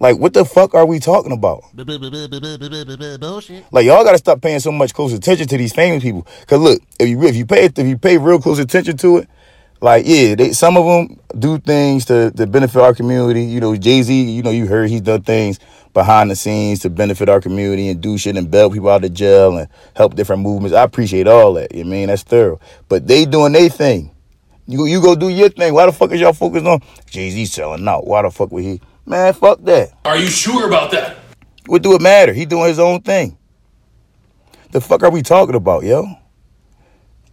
[0.00, 1.62] Like, what the fuck are we talking about?
[3.20, 3.64] Bullshit.
[3.70, 6.26] Like y'all gotta stop paying so much close attention to these famous people.
[6.46, 9.28] Cause look, if you if you pay if you pay real close attention to it,
[9.82, 13.44] like yeah, they some of them do things to to benefit our community.
[13.44, 14.22] You know, Jay Z.
[14.22, 15.60] You know, you heard he's done things
[15.92, 19.12] behind the scenes to benefit our community and do shit and bail people out of
[19.12, 20.74] jail and help different movements.
[20.74, 21.74] I appreciate all that.
[21.74, 22.58] You know I mean that's thorough.
[22.88, 24.12] But they doing their thing.
[24.66, 25.74] You you go do your thing.
[25.74, 28.06] Why the fuck is y'all focused on Jay Z selling out?
[28.06, 28.80] Why the fuck would he?
[29.10, 29.90] Man, fuck that.
[30.04, 31.16] Are you sure about that?
[31.66, 32.32] What do it matter?
[32.32, 33.36] He doing his own thing.
[34.70, 36.06] The fuck are we talking about, yo?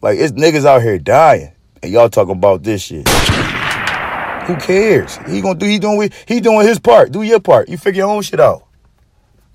[0.02, 1.52] Like it's niggas out here dying,
[1.84, 3.08] and y'all talking about this shit.
[3.08, 5.18] Who cares?
[5.28, 5.68] He gonna do.
[5.68, 6.10] He doing.
[6.28, 7.12] He doing his part.
[7.12, 7.70] Do your part.
[7.70, 8.66] You figure your own shit out.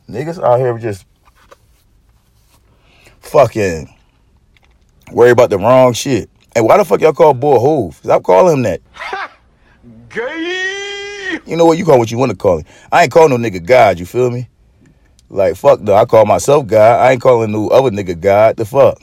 [0.08, 1.04] Niggas out here just
[3.18, 3.92] fucking
[5.10, 6.30] worry about the wrong shit.
[6.54, 7.96] And why the fuck y'all call boy Hove?
[7.96, 8.80] Stop calling him that.
[10.08, 10.61] Gay.
[11.46, 11.78] You know what?
[11.78, 12.66] You call what you want to call him.
[12.90, 13.98] I ain't calling no nigga God.
[13.98, 14.48] You feel me?
[15.28, 15.94] Like fuck no.
[15.94, 17.00] I call myself God.
[17.00, 18.56] I ain't calling no other nigga God.
[18.56, 19.00] The fuck.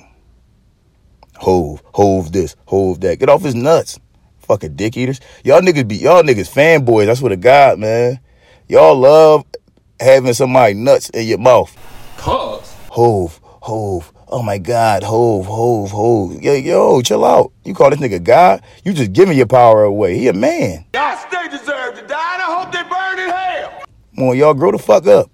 [1.37, 3.17] Hove, hove this, hove that.
[3.19, 3.99] Get off his nuts.
[4.39, 5.21] Fucking dick eaters.
[5.43, 7.05] Y'all niggas be y'all niggas fanboys.
[7.05, 8.19] That's what a God, man.
[8.67, 9.45] Y'all love
[9.99, 11.75] having somebody nuts in your mouth.
[12.17, 12.73] Pause.
[12.89, 14.11] Hove, hove.
[14.31, 16.39] Oh my God, hove, hove, hove.
[16.39, 17.51] Yo, yo, chill out.
[17.65, 18.61] You call this nigga God?
[18.85, 20.19] You just giving your power away.
[20.19, 20.85] He a man.
[20.93, 23.83] Y'all stay deserve to die, and I hope they burn in hell.
[24.15, 25.31] Come on, y'all grow the fuck up.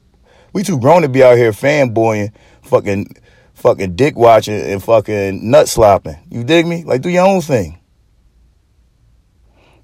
[0.53, 2.31] We too grown to be out here fanboying,
[2.61, 3.17] fucking,
[3.53, 6.17] fucking dick watching and fucking nut slopping.
[6.31, 6.85] You dig me?
[6.85, 7.77] Like do your own thing.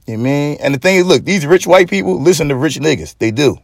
[0.08, 0.58] You mean?
[0.62, 3.18] And the thing is, look, these rich white people listen to rich niggas.
[3.18, 3.58] They do.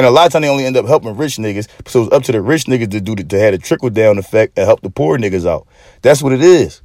[0.00, 1.68] And a lot of time they only end up helping rich niggas.
[1.86, 4.16] So it's up to the rich niggas to do the, to have a trickle down
[4.16, 5.68] effect and help the poor niggas out.
[6.00, 6.80] That's what it is.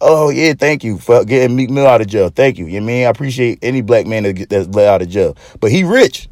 [0.00, 2.30] Oh yeah, thank you for getting Meek Mill out of jail.
[2.30, 2.64] Thank you.
[2.64, 3.06] You know I mean?
[3.06, 5.36] I appreciate any black man that that's let out of jail.
[5.60, 6.30] But he rich.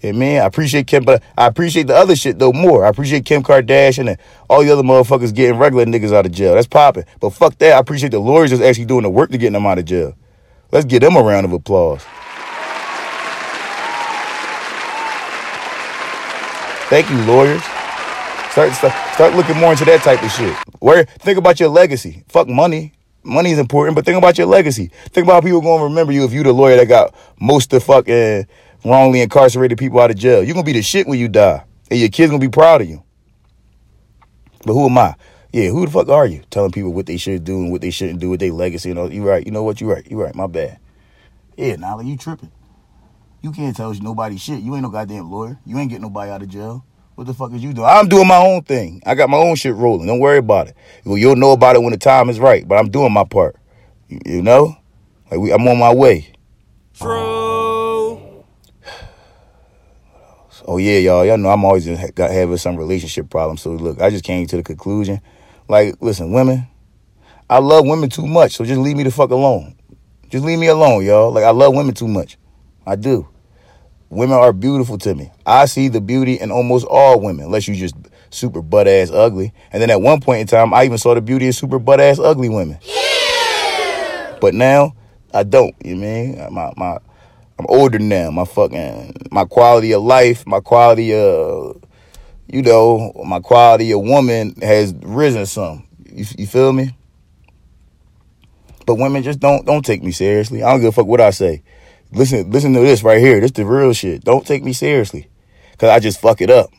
[0.00, 2.86] Yeah, man, I appreciate Kim, but I appreciate the other shit though more.
[2.86, 6.54] I appreciate Kim Kardashian and all the other motherfuckers getting regular niggas out of jail.
[6.54, 7.04] That's popping.
[7.20, 7.74] But fuck that.
[7.74, 10.16] I appreciate the lawyers that's actually doing the work to get them out of jail.
[10.72, 12.02] Let's give them a round of applause.
[16.90, 17.62] Thank you, lawyers.
[18.50, 20.56] Start, start start looking more into that type of shit.
[20.80, 22.24] Where think about your legacy.
[22.26, 22.92] Fuck money.
[23.22, 24.90] Money is important, but think about your legacy.
[25.10, 27.86] Think about people gonna remember you if you the lawyer that got most of the
[27.86, 28.48] fucking
[28.84, 30.42] wrongly incarcerated people out of jail.
[30.42, 31.62] You're gonna be the shit when you die.
[31.92, 33.04] And your kids gonna be proud of you.
[34.66, 35.14] But who am I?
[35.52, 36.42] Yeah, who the fuck are you?
[36.50, 38.98] Telling people what they should do and what they shouldn't do with their legacy and
[38.98, 39.12] all.
[39.12, 39.46] You right.
[39.46, 39.80] You know what?
[39.80, 40.04] You right.
[40.10, 40.34] You right.
[40.34, 40.80] My bad.
[41.56, 42.50] Yeah, Nala, you tripping.
[43.42, 44.60] You can't tell nobody shit.
[44.60, 45.58] You ain't no goddamn lawyer.
[45.64, 46.84] You ain't getting nobody out of jail.
[47.14, 47.86] What the fuck is you doing?
[47.86, 49.02] I'm doing my own thing.
[49.04, 50.06] I got my own shit rolling.
[50.06, 50.76] Don't worry about it.
[51.04, 52.66] You'll know about it when the time is right.
[52.66, 53.56] But I'm doing my part.
[54.08, 54.76] You, know,
[55.30, 56.32] like we, I'm on my way.
[56.94, 58.20] True.
[60.66, 61.24] Oh yeah, y'all.
[61.24, 63.62] Y'all know I'm always got having some relationship problems.
[63.62, 65.20] So look, I just came to the conclusion.
[65.68, 66.68] Like, listen, women,
[67.48, 68.52] I love women too much.
[68.52, 69.74] So just leave me the fuck alone.
[70.28, 71.32] Just leave me alone, y'all.
[71.32, 72.36] Like I love women too much.
[72.90, 73.28] I do.
[74.08, 75.30] Women are beautiful to me.
[75.46, 77.94] I see the beauty in almost all women, unless you just
[78.30, 79.52] super butt ass ugly.
[79.72, 82.00] And then at one point in time, I even saw the beauty in super butt
[82.00, 82.78] ass ugly women.
[82.82, 84.38] Yeah.
[84.40, 84.94] But now
[85.32, 85.74] I don't.
[85.84, 86.98] You mean my my
[87.58, 88.32] I'm older now.
[88.32, 91.80] My fucking my quality of life, my quality of
[92.48, 95.86] you know, my quality of woman has risen some.
[96.12, 96.96] You, you feel me?
[98.86, 100.64] But women just don't don't take me seriously.
[100.64, 101.62] I don't give a fuck what I say.
[102.12, 103.40] Listen, listen to this right here.
[103.40, 104.24] This the real shit.
[104.24, 105.28] Don't take me seriously,
[105.78, 106.70] cause I just fuck it up.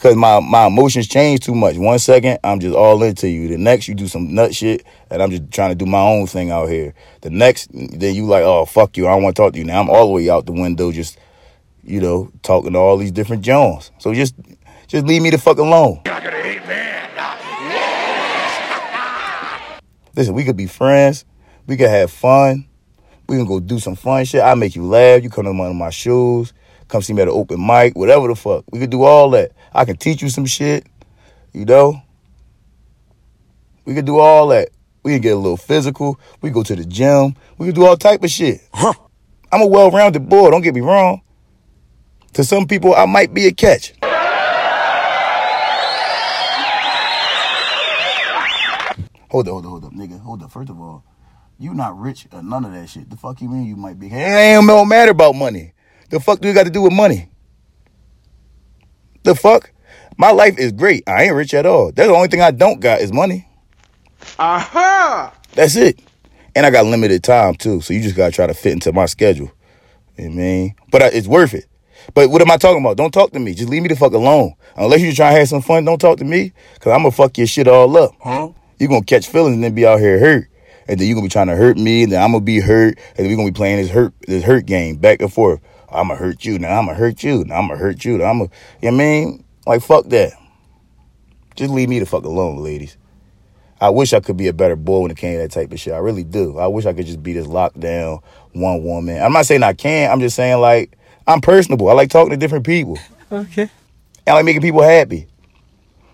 [0.00, 1.76] Cause my my emotions change too much.
[1.76, 3.48] One second I'm just all into you.
[3.48, 6.26] The next you do some nut shit, and I'm just trying to do my own
[6.26, 6.92] thing out here.
[7.20, 9.64] The next then you like, oh fuck you, I don't want to talk to you
[9.64, 9.80] now.
[9.80, 11.18] I'm all the way out the window, just
[11.84, 13.92] you know, talking to all these different Jones.
[13.98, 14.34] So just
[14.88, 16.00] just leave me the fuck alone.
[20.16, 21.24] Listen, we could be friends.
[21.66, 22.66] We could have fun.
[23.26, 24.42] We can go do some fun shit.
[24.42, 25.22] I make you laugh.
[25.22, 26.52] You come to one of my shows.
[26.88, 27.96] Come see me at an open mic.
[27.96, 28.64] Whatever the fuck.
[28.70, 29.52] We could do all that.
[29.72, 30.86] I can teach you some shit.
[31.52, 32.02] You know?
[33.84, 34.70] We could do all that.
[35.02, 36.18] We can get a little physical.
[36.40, 37.36] We go to the gym.
[37.58, 38.60] We can do all type of shit.
[38.72, 40.50] I'm a well-rounded boy.
[40.50, 41.20] Don't get me wrong.
[42.34, 43.92] To some people, I might be a catch.
[49.30, 50.20] Hold up, hold up, hold up, nigga.
[50.20, 50.50] Hold up.
[50.50, 51.04] First of all,
[51.58, 53.08] you not rich or none of that shit.
[53.08, 54.08] The fuck you mean you might be?
[54.08, 55.72] It ain't no matter about money.
[56.10, 57.28] The fuck do you got to do with money?
[59.22, 59.72] The fuck?
[60.16, 61.02] My life is great.
[61.08, 61.90] I ain't rich at all.
[61.92, 63.48] That's the only thing I don't got is money.
[64.38, 65.34] Aha!
[65.52, 65.98] That's it.
[66.54, 69.06] And I got limited time too, so you just gotta try to fit into my
[69.06, 69.50] schedule.
[70.16, 70.74] You know I mean?
[70.90, 71.66] But I, it's worth it.
[72.12, 72.96] But what am I talking about?
[72.96, 73.54] Don't talk to me.
[73.54, 74.54] Just leave me the fuck alone.
[74.76, 77.38] Unless you're trying to have some fun, don't talk to me, cause I'm gonna fuck
[77.38, 78.12] your shit all up.
[78.20, 78.50] Huh?
[78.78, 80.48] You gonna catch feelings and then be out here hurt.
[80.88, 82.98] And then you're gonna be trying to hurt me, and then I'm gonna be hurt,
[83.16, 85.60] and then we gonna be playing this hurt this hurt game back and forth.
[85.90, 88.24] I'm gonna hurt you, now I'm gonna hurt you, now I'm gonna hurt you, now
[88.24, 88.50] I'm gonna,
[88.82, 89.44] you know what I mean?
[89.66, 90.32] Like, fuck that.
[91.56, 92.96] Just leave me the fuck alone, ladies.
[93.80, 95.78] I wish I could be a better boy when it came to that type of
[95.78, 95.92] shit.
[95.92, 96.58] I really do.
[96.58, 98.20] I wish I could just be this locked down
[98.52, 99.22] one woman.
[99.22, 100.12] I'm not saying I can't.
[100.12, 101.88] I'm just saying like I'm personable.
[101.88, 102.98] I like talking to different people.
[103.30, 103.68] Okay.
[104.26, 105.26] I like making people happy.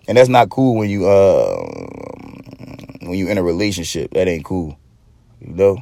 [0.09, 2.60] And that's not cool when you uh
[3.11, 4.13] when you're in a relationship.
[4.13, 4.79] That ain't cool.
[5.41, 5.79] You know?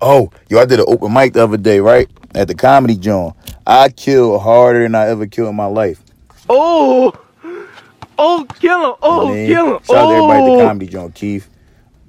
[0.00, 2.08] Oh, yo, I did an open mic the other day, right?
[2.34, 3.34] At the comedy joint.
[3.66, 6.02] I killed harder than I ever killed in my life.
[6.48, 7.12] Oh.
[8.18, 8.94] Oh, kill him.
[9.02, 9.82] Oh, Man, kill him.
[9.84, 10.66] Shout out to everybody at the Oh.
[10.66, 11.14] comedy joint.
[11.14, 11.48] Keith,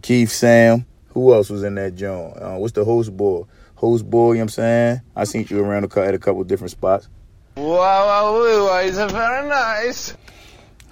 [0.02, 0.86] Keith, Sam.
[1.10, 2.38] Who else was in that joint?
[2.38, 3.44] Uh, what's the host boy?
[3.76, 5.02] Host boy, you know what I'm saying?
[5.16, 7.08] I seen you around a, cou- at a couple different spots.
[7.56, 10.14] Wow, wow, wow, it's very nice.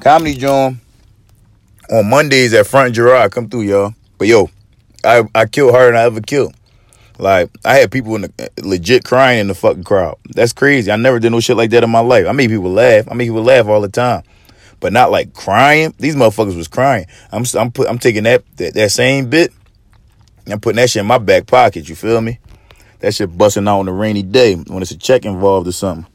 [0.02, 0.78] Comedy joint
[1.90, 3.32] on Mondays at Front Girard.
[3.32, 3.94] Come through, y'all.
[4.18, 4.50] But yo,
[5.04, 6.54] I, I killed harder than I ever killed.
[7.18, 10.18] Like, I had people in the, legit crying in the fucking crowd.
[10.34, 10.92] That's crazy.
[10.92, 12.28] I never did no shit like that in my life.
[12.28, 13.10] I made people laugh.
[13.10, 14.24] I made people laugh all the time.
[14.82, 15.94] But not like crying.
[15.98, 17.06] These motherfuckers was crying.
[17.32, 19.54] I'm I'm put, I'm taking that, that that same bit.
[20.44, 21.88] and I'm putting that shit in my back pocket.
[21.88, 22.40] You feel me?
[23.00, 26.06] That shit busting out on a rainy day when it's a check involved or something.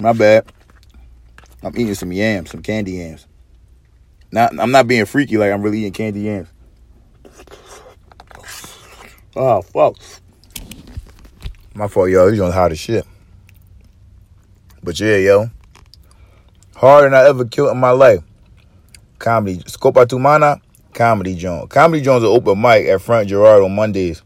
[0.00, 0.44] My bad.
[1.66, 3.26] I'm eating some yams, some candy yams.
[4.30, 6.48] Not I'm not being freaky like I'm really eating candy yams.
[9.34, 9.96] Oh fuck.
[11.74, 12.30] My fault, y'all.
[12.30, 13.04] These on hot as shit.
[14.84, 15.50] But yeah, yo.
[16.76, 18.22] Harder than I ever killed in my life.
[19.18, 19.58] Comedy.
[19.64, 20.60] Scopa Tumana,
[20.94, 21.66] Comedy Jones.
[21.68, 24.22] Comedy Jones will open mic at Front Girard on Mondays.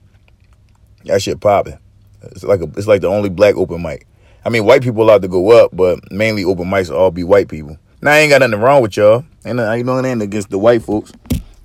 [1.04, 1.78] That shit popping.
[2.20, 4.06] It's like a, it's like the only black open mic.
[4.44, 7.48] I mean, white people allowed to go up, but mainly open mics all be white
[7.48, 7.78] people.
[8.00, 9.24] Now, I ain't got nothing wrong with y'all.
[9.44, 11.12] Nothing, you know, ain't against the white folks.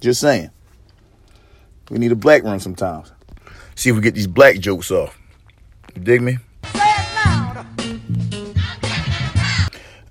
[0.01, 0.49] Just saying.
[1.89, 3.11] We need a black room sometimes.
[3.75, 5.17] See if we get these black jokes off.
[5.95, 6.37] You dig me?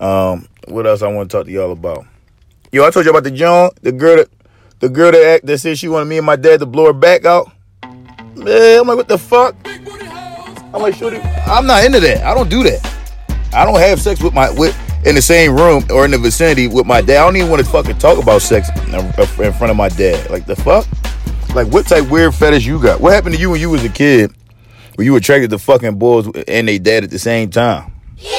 [0.00, 2.06] Um, what else I want to talk to y'all about?
[2.72, 4.28] Yo, I told you about the John, the girl that,
[4.80, 6.92] the girl that act, that said she wanted me and my dad to blow her
[6.92, 7.50] back out.
[8.34, 9.54] Man, I'm like, what the fuck?
[10.74, 12.24] I'm like, shorty, I'm not into that.
[12.26, 12.84] I don't do that.
[13.54, 16.66] I don't have sex with my with in the same room or in the vicinity
[16.66, 17.18] with my dad.
[17.18, 20.28] I don't even want to fucking talk about sex in front of my dad.
[20.30, 20.84] Like the fuck?
[21.54, 23.00] Like what type weird fetish you got?
[23.00, 24.32] What happened to you when you was a kid?
[24.96, 27.92] Where you attracted to fucking boys and they dad at the same time?
[28.16, 28.30] Yeah.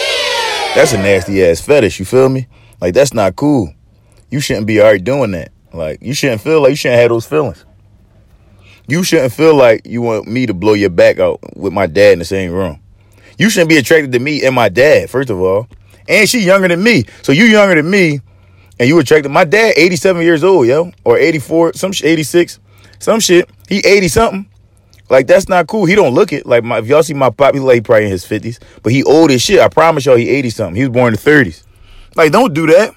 [0.76, 2.00] That's a nasty ass fetish.
[2.00, 2.48] You feel me?
[2.82, 3.74] Like that's not cool.
[4.30, 5.54] You shouldn't be already doing that.
[5.72, 7.65] Like you shouldn't feel like you shouldn't have those feelings.
[8.88, 12.14] You shouldn't feel like you want me to blow your back out with my dad
[12.14, 12.80] in the same room.
[13.38, 15.68] You shouldn't be attracted to me and my dad, first of all.
[16.08, 17.06] And she younger than me.
[17.24, 18.22] So you younger than me
[18.80, 20.92] and you attracted my dad 87 years old, yo.
[21.04, 22.60] Or 84, some shit, 86.
[23.00, 23.50] Some shit.
[23.68, 24.50] He 80 something.
[25.10, 25.86] Like that's not cool.
[25.86, 26.46] He don't look it.
[26.46, 28.60] Like my if y'all see my pop, he like probably in his 50s.
[28.82, 29.60] But he old as shit.
[29.60, 30.76] I promise y'all he 80 something.
[30.76, 31.64] He was born in the 30s.
[32.16, 32.94] Like, don't do that.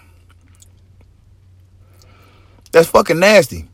[2.71, 3.68] That's fucking nasty.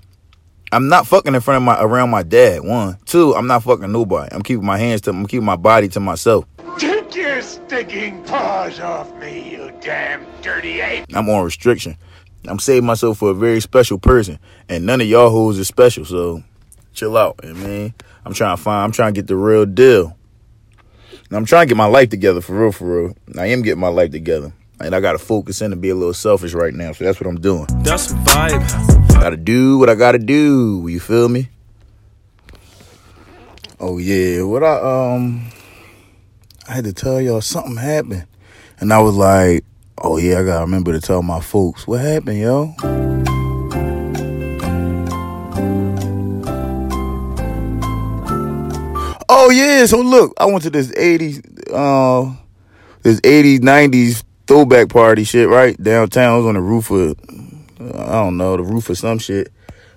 [0.75, 2.65] I'm not fucking in front of my around my dad.
[2.65, 3.33] One, two.
[3.37, 4.35] I'm not fucking nobody.
[4.35, 5.11] I'm keeping my hands to.
[5.11, 6.47] I'm keeping my body to myself.
[6.79, 11.07] Take your stinking paws off me, you damn dirty ape.
[11.15, 11.97] I'm on restriction.
[12.49, 16.05] I'm saving myself for a very special person, and none of y'all hoes is special.
[16.05, 16.43] So,
[16.93, 17.39] chill out.
[17.45, 18.83] I mean, I'm trying to find.
[18.83, 20.17] I'm trying to get the real deal.
[21.29, 23.17] And I'm trying to get my life together for real, for real.
[23.39, 26.15] I am getting my life together, and I gotta focus in and be a little
[26.15, 26.93] selfish right now.
[26.93, 27.67] So that's what I'm doing.
[27.83, 29.09] That's a vibe.
[29.15, 30.85] Gotta do what I gotta do.
[30.89, 31.49] You feel me?
[33.81, 35.51] Oh yeah, what I um
[36.69, 38.27] I had to tell y'all something happened.
[38.81, 39.65] And I was like,
[39.99, 41.87] oh yeah, I gotta remember to tell my folks.
[41.87, 42.75] What happened, yo?
[49.29, 51.41] Oh yeah, so look, I went to this 80s
[51.73, 52.35] uh
[53.03, 55.81] this 80s, 90s throwback party shit, right?
[55.83, 56.35] Downtown.
[56.35, 57.17] I was on the roof of
[57.81, 59.53] I don't know, the roof of some shit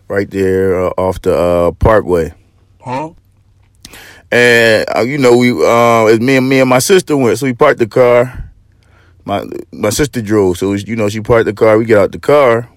[0.07, 2.33] right there uh, off the uh, Parkway.
[2.81, 3.11] Huh?
[4.31, 7.45] And uh, you know, we uh, as me and me and my sister went, so
[7.45, 8.51] we parked the car.
[9.23, 11.77] My my sister drove, so you know she parked the car.
[11.77, 12.69] We get out the car,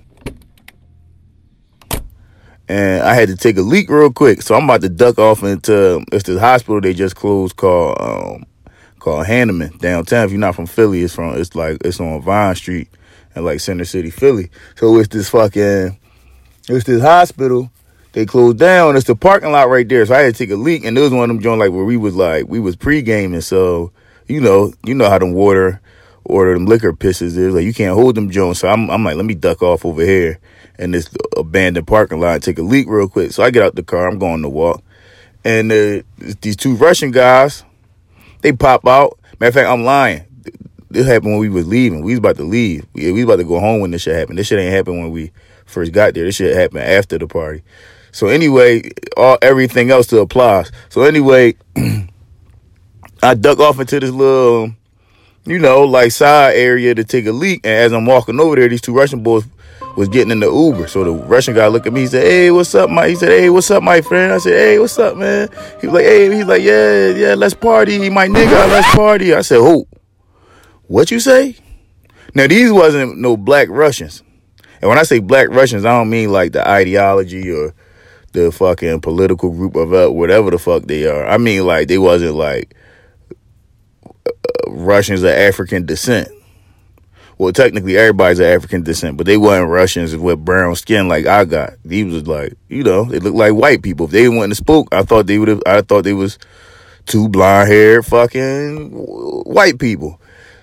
[2.69, 4.43] and I had to take a leak real quick.
[4.43, 8.47] So I'm about to duck off into it's the hospital they just closed called um,
[9.01, 10.25] called Hahnemann downtown.
[10.25, 12.89] If you're not from Philly, it's from it's like it's on Vine Street
[13.35, 14.51] and like Center City, Philly.
[14.77, 15.99] So it's this fucking
[16.69, 17.71] it's this hospital.
[18.13, 18.97] They closed down.
[18.97, 20.05] It's the parking lot right there.
[20.05, 21.73] So I had to take a leak, and there was one of them joints like
[21.73, 23.41] where we was like we was pre gaming.
[23.41, 23.93] So
[24.27, 25.81] you know, you know how them water
[26.25, 28.61] or them liquor pisses is like you can't hold them joints.
[28.61, 30.39] So I'm I'm like let me duck off over here
[30.79, 33.33] in this abandoned parking lot, take a leak real quick.
[33.33, 34.09] So I get out the car.
[34.09, 34.83] I'm going to walk,
[35.45, 36.03] and uh,
[36.41, 37.65] these two Russian guys,
[38.43, 39.19] they pop out.
[39.39, 40.25] Matter of fact, I'm lying.
[40.91, 42.03] this happened when we was leaving.
[42.03, 42.87] We was about to leave.
[42.93, 44.39] We, we was about to go home when this shit happened.
[44.39, 45.33] This shit ain't happened when we
[45.67, 46.25] first got there.
[46.25, 47.63] This shit happened after the party.
[48.13, 50.71] So anyway, all everything else to applause.
[50.89, 51.55] So anyway,
[53.23, 54.73] I duck off into this little,
[55.45, 57.61] you know, like side area to take a leak.
[57.65, 59.45] And as I'm walking over there, these two Russian boys
[59.97, 60.87] was getting in the Uber.
[60.89, 62.01] So the Russian guy looked at me.
[62.01, 64.53] He said, "Hey, what's up, my?" He said, "Hey, what's up, my friend?" I said,
[64.53, 65.49] "Hey, what's up, man?"
[65.81, 69.43] He was like, "Hey," he's like, "Yeah, yeah, let's party, my nigga, let's party." I
[69.43, 69.87] said, "Who?
[70.87, 71.57] What you say?"
[72.35, 74.23] Now these wasn't no black Russians.
[74.81, 77.75] And when I say black Russians, I don't mean like the ideology or
[78.33, 81.27] the fucking political group of uh, whatever the fuck they are.
[81.27, 82.75] I mean like they wasn't like
[84.07, 84.31] uh,
[84.69, 86.29] Russians of African descent.
[87.41, 91.47] Well, technically everybody's of African descent, but they wasn't Russians with brown skin like I
[91.47, 91.73] got.
[91.89, 94.05] He was like, you know, they looked like white people.
[94.05, 95.63] If they wouldn't have spoke, I thought they would have.
[95.65, 96.39] I thought they was
[97.07, 100.21] two blonde haired fucking white people.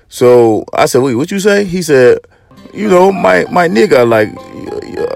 [0.08, 1.66] So I said, wait, what you say?
[1.66, 2.20] He said,
[2.76, 4.30] you know, my my nigga, like,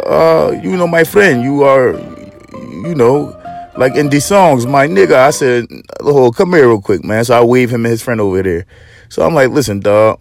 [0.08, 1.92] uh, you know, my friend, you are,
[2.88, 3.40] you know,
[3.78, 5.14] like in these songs, my nigga.
[5.14, 5.68] I said,
[6.00, 7.24] oh, come here real quick, man.
[7.24, 8.66] So I wave him and his friend over there.
[9.10, 10.20] So I'm like, listen, dog,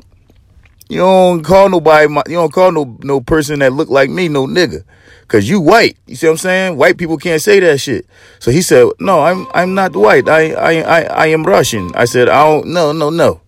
[0.91, 4.29] you don't call nobody, my, you don't call no no person that look like me
[4.29, 4.83] no nigga,
[5.29, 5.97] cause you white.
[6.07, 6.77] You see what I'm saying?
[6.77, 8.07] White people can't say that shit.
[8.41, 10.29] So he said, no, I'm I'm not white.
[10.29, 11.93] I I I, I am Russian.
[11.95, 13.41] I said, I don't, no, no, no.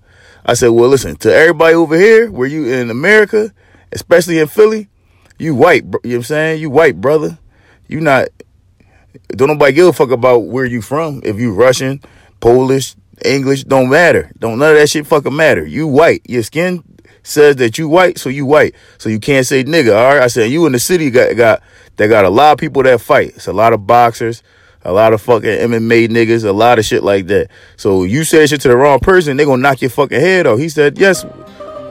[0.47, 3.53] I said, well, listen, to everybody over here, where you in America,
[3.91, 4.89] especially in Philly,
[5.39, 6.61] you white, you know what I'm saying?
[6.61, 7.39] You white, brother.
[7.89, 8.29] You not,
[9.29, 11.21] don't nobody give a fuck about where you from.
[11.25, 12.01] If you Russian,
[12.41, 14.31] Polish, English, don't matter.
[14.39, 15.67] Don't none of that shit fucking matter.
[15.67, 16.23] You white.
[16.29, 16.83] Your skin
[17.23, 18.75] says that you white, so you white.
[18.99, 20.23] So you can't say nigga, all right?
[20.23, 21.63] I said, you in the city got, got,
[21.97, 23.35] that got a lot of people that fight.
[23.37, 24.43] It's a lot of boxers,
[24.83, 27.49] a lot of fucking MMA niggas, a lot of shit like that.
[27.77, 30.59] So you say shit to the wrong person, they gonna knock your fucking head off.
[30.59, 31.25] He said, yes.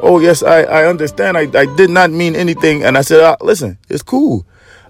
[0.04, 1.38] Oh, yes, I, I understand.
[1.38, 2.84] I, I did not mean anything.
[2.84, 4.46] And I said, uh, listen, it's cool.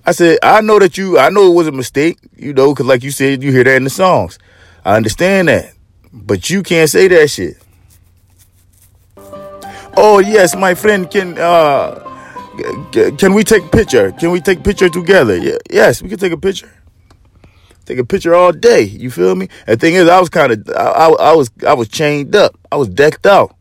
[0.06, 2.86] I said, I know that you, I know it was a mistake, you know, because
[2.86, 4.40] like you said, you hear that in the songs.
[4.86, 5.74] I understand that.
[6.14, 7.58] But you can't say that shit.
[9.98, 12.00] Oh, yes, my friend, can, uh,
[13.18, 14.12] can we take picture?
[14.14, 15.38] Can we take picture together?
[15.38, 16.72] Yeah, yes, we can take a picture.
[17.86, 18.84] Take a picture all day.
[18.84, 19.50] You feel me?
[19.68, 22.58] And thing is, I was kind of, I, I, I was, I was chained up.
[22.72, 23.56] I was decked out.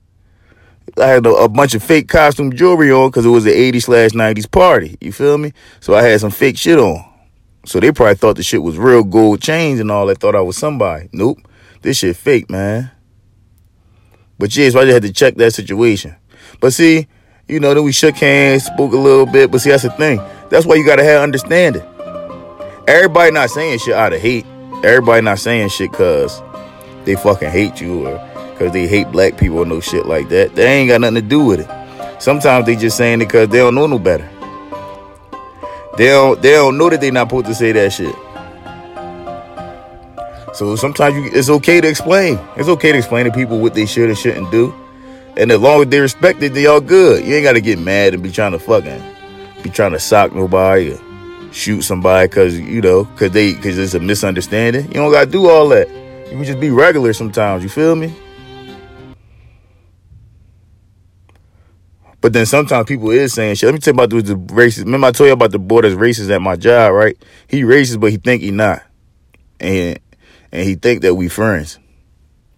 [0.99, 3.83] I had a, a bunch of fake costume jewelry on because it was an 80s
[3.85, 4.97] slash 90s party.
[5.01, 5.53] You feel me?
[5.81, 7.05] So I had some fake shit on.
[7.65, 10.07] So they probably thought the shit was real gold chains and all.
[10.07, 11.09] They thought I was somebody.
[11.13, 11.39] Nope.
[11.83, 12.91] This shit fake, man.
[14.41, 16.17] But yeah, so I just had to check that situation.
[16.61, 17.07] But see,
[17.47, 19.51] you know, then we shook hands, spoke a little bit.
[19.51, 20.19] But see, that's the thing.
[20.49, 21.83] That's why you gotta have understanding.
[22.89, 24.47] Everybody not saying shit out of hate.
[24.83, 26.43] Everybody not saying shit cause
[27.05, 28.17] they fucking hate you or
[28.59, 30.55] cause they hate black people or no shit like that.
[30.55, 32.23] They ain't got nothing to do with it.
[32.23, 34.29] Sometimes they just saying it cause they don't know no better.
[35.99, 38.15] They don't they don't know that they not supposed to say that shit.
[40.53, 42.39] So sometimes you, it's okay to explain.
[42.57, 44.75] It's okay to explain to people what they should and shouldn't do.
[45.37, 47.25] And as long as they respect it, they all good.
[47.25, 49.03] You ain't gotta get mad and be trying to fucking
[49.63, 53.95] be trying to sock nobody or shoot somebody cause you know, cause they cause it's
[53.95, 54.87] a misunderstanding.
[54.87, 55.89] You don't gotta do all that.
[55.89, 58.15] You can just be regular sometimes, you feel me?
[62.21, 63.67] But then sometimes people is saying shit.
[63.67, 64.85] Let me tell you about the, the racist.
[64.85, 67.17] Remember I told you about the boy that's racist at my job, right?
[67.49, 68.83] He racist, but he think he not.
[69.59, 69.99] And
[70.53, 71.79] and he think that we friends.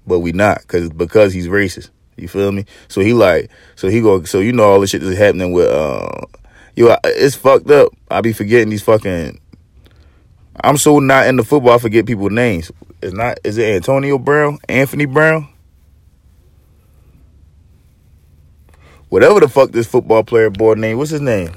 [0.07, 1.90] But we not, cause because he's racist.
[2.16, 2.66] You feel me?
[2.88, 5.68] So he like, so he go, so you know all the shit that's happening with,
[5.68, 6.09] uh,
[6.76, 7.93] yo, it's fucked up.
[8.11, 9.40] I be forgetting these fucking.
[10.62, 12.70] I'm so not into football, I forget people's names.
[13.01, 13.38] It's not.
[13.45, 14.59] Is it Antonio Brown?
[14.68, 15.49] Anthony Brown?
[19.09, 20.99] Whatever the fuck this football player boy name.
[20.99, 21.53] What's his name?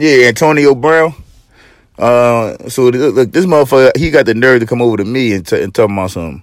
[0.00, 1.12] Yeah, Antonio Brown.
[1.98, 5.46] Uh, so look, this motherfucker, he got the nerve to come over to me and,
[5.46, 6.42] t- and talk about some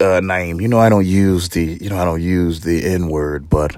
[0.00, 0.58] uh, name.
[0.58, 3.76] You know, I don't use the, you know, I don't use the N word, but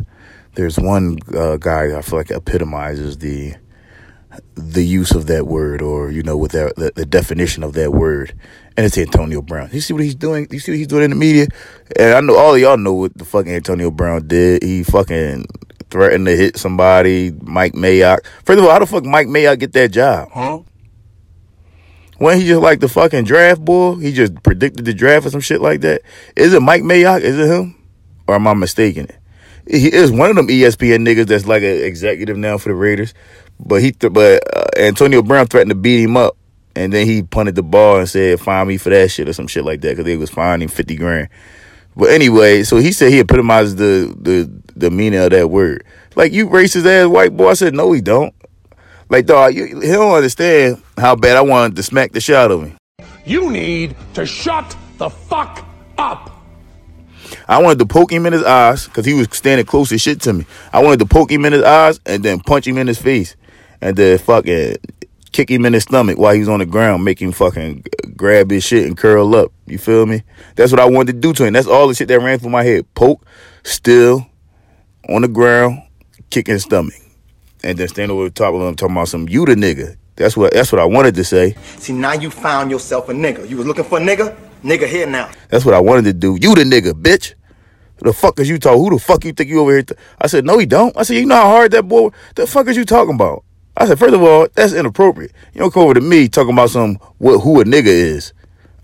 [0.55, 3.57] there's one uh, guy I feel like epitomizes the
[4.55, 7.93] the use of that word, or you know, with that the, the definition of that
[7.93, 8.33] word,
[8.77, 9.71] and it's Antonio Brown.
[9.73, 10.47] You see what he's doing?
[10.53, 11.49] You see what he's doing in the media?
[11.99, 14.63] And I know all of y'all know what the fucking Antonio Brown did.
[14.63, 15.47] He fucking
[15.95, 18.27] threatened to hit somebody, Mike Mayock.
[18.45, 20.29] First of all, how the fuck Mike Mayock get that job?
[20.33, 20.61] Huh?
[22.19, 25.41] When he just like the fucking draft boy, he just predicted the draft or some
[25.41, 26.03] shit like that.
[26.37, 27.23] Is it Mike Mayock?
[27.23, 27.77] Is it him?
[28.27, 29.09] Or am I mistaken?
[29.69, 33.15] He is one of them ESPN niggas that's like an executive now for the Raiders.
[33.61, 36.37] But he, th- but uh, Antonio Brown threatened to beat him up
[36.77, 39.47] And then he punted the ball and said, "Find me for that shit" or some
[39.47, 41.29] shit like that because they was fining fifty grand.
[41.97, 45.85] But anyway, so he said he epitomized the the the meaning of that word.
[46.17, 47.51] Like you racist ass white boy.
[47.51, 48.35] I said no, he don't.
[49.09, 52.51] Like dog, you, he don't understand how bad I wanted to smack the shit out
[52.51, 52.77] of him.
[53.25, 55.67] You need to shut the fuck
[55.99, 56.31] up.
[57.49, 60.21] I wanted to poke him in his eyes because he was standing close as shit
[60.23, 60.47] to me.
[60.73, 63.37] I wanted to poke him in his eyes and then punch him in his face
[63.81, 64.77] and then fucking
[65.33, 67.85] kick him in his stomach while he was on the ground, make him fucking
[68.17, 69.53] grab his shit and curl up.
[69.67, 70.23] You feel me?
[70.55, 71.53] That's what I wanted to do to him.
[71.53, 72.87] That's all the shit that ran through my head.
[72.95, 73.25] Poke,
[73.65, 74.27] still,
[75.09, 75.83] on the ground,
[76.31, 76.95] kicking his stomach.
[77.63, 79.97] And then stand over the top of him talking about some you the nigga.
[80.17, 81.55] That's what that's what I wanted to say.
[81.79, 83.49] See, now you found yourself a nigga.
[83.49, 84.37] You was looking for a nigga?
[84.63, 85.31] Nigga here now.
[85.49, 86.39] That's what I wanted to do.
[86.41, 87.35] You the nigga, bitch.
[87.99, 88.83] The fuck is you talking?
[88.83, 89.83] Who the fuck you think you over here?
[89.83, 89.99] Th-?
[90.21, 90.97] I said, no, he don't.
[90.97, 92.11] I said, you know how hard that boy.
[92.35, 93.45] The fuck is you talking about?
[93.77, 95.33] I said, first of all, that's inappropriate.
[95.53, 98.33] You don't come over to me talking about some what who a nigga is.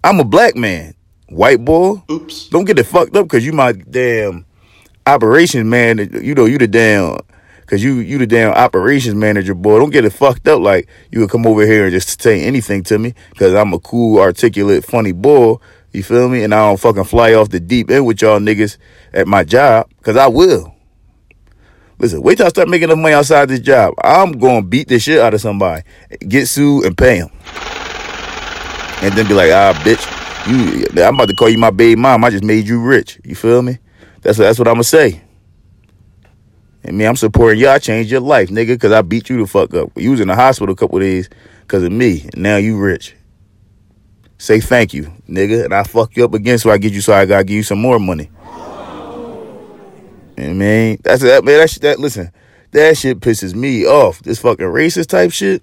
[0.03, 0.95] I'm a black man,
[1.29, 2.03] white boy.
[2.11, 2.49] Oops.
[2.49, 4.47] Don't get it fucked up because you my damn
[5.15, 5.99] operations man.
[6.23, 7.19] You know you the damn
[7.61, 9.79] because you you the damn operations manager boy.
[9.79, 12.83] Don't get it fucked up like you would come over here and just say anything
[12.85, 15.57] to me because I'm a cool, articulate, funny boy.
[15.93, 16.45] You feel me?
[16.45, 18.77] And I don't fucking fly off the deep end with y'all niggas
[19.13, 20.75] at my job because I will.
[21.99, 23.93] Listen, wait till I start making enough money outside this job.
[24.03, 25.83] I'm to beat the shit out of somebody,
[26.27, 27.29] get sued, and pay him.
[29.03, 30.07] And then be like, ah, bitch,
[30.51, 32.25] you, I'm about to call you my baby mom.
[32.25, 33.21] I just made you rich.
[33.23, 33.79] You feel me?
[34.23, 35.23] That's that's what I'm gonna say.
[36.83, 37.69] And me, I'm supporting you.
[37.69, 39.91] I changed your life, nigga, because I beat you the fuck up.
[39.97, 41.29] You was in the hospital a couple days
[41.63, 42.23] because of me.
[42.33, 43.15] And now you rich.
[44.39, 45.67] Say thank you, nigga.
[45.67, 47.63] And I fuck you up again so I get you so I gotta give you
[47.63, 48.31] some more money.
[50.39, 50.99] I mean?
[51.03, 52.33] That's that man, that shit that listen,
[52.71, 54.23] that shit pisses me off.
[54.23, 55.63] This fucking racist type shit.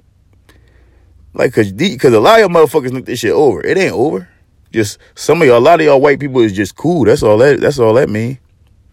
[1.34, 3.66] Like cause cause a lot of y'all motherfuckers look this shit over.
[3.66, 4.30] It ain't over.
[4.72, 7.06] Just some of y'all, a lot of y'all white people is just cool.
[7.06, 8.38] That's all that that's all that mean.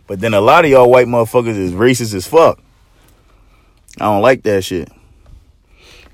[0.07, 2.61] But then a lot of y'all white motherfuckers is racist as fuck.
[4.00, 4.90] I don't like that shit.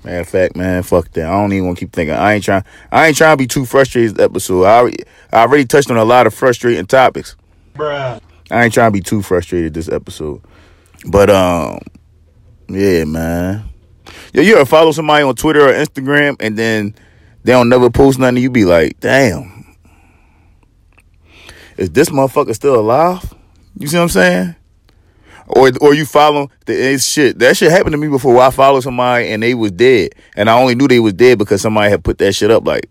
[0.03, 1.25] Matter of fact, man, fuck that.
[1.25, 2.15] I don't even want to keep thinking.
[2.15, 2.63] I ain't trying.
[2.91, 4.63] I ain't trying to be too frustrated this episode.
[4.63, 7.35] I already, I already touched on a lot of frustrating topics.
[7.75, 8.19] Bruh.
[8.49, 10.41] I ain't trying to be too frustrated this episode.
[11.07, 11.79] But um,
[12.67, 13.65] yeah, man.
[14.33, 16.95] Yo, you ever follow somebody on Twitter or Instagram and then
[17.43, 18.41] they don't never post nothing?
[18.41, 19.75] You be like, damn,
[21.77, 23.33] is this motherfucker still alive?
[23.77, 24.55] You see what I'm saying?
[25.47, 27.39] Or or you follow the shit.
[27.39, 28.39] That shit happened to me before.
[28.39, 31.61] I followed somebody and they was dead, and I only knew they was dead because
[31.61, 32.89] somebody had put that shit up like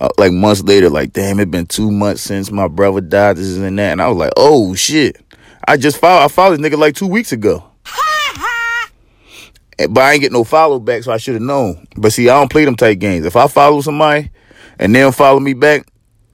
[0.00, 0.90] uh, like months later.
[0.90, 3.36] Like damn, it been two months since my brother died.
[3.36, 5.16] This and that, and I was like, oh shit.
[5.66, 6.24] I just followed.
[6.24, 7.64] I followed this nigga like two weeks ago.
[9.78, 11.86] But I ain't get no follow back, so I should have known.
[11.96, 13.24] But see, I don't play them type games.
[13.26, 14.30] If I follow somebody
[14.78, 15.86] and they don't follow me back,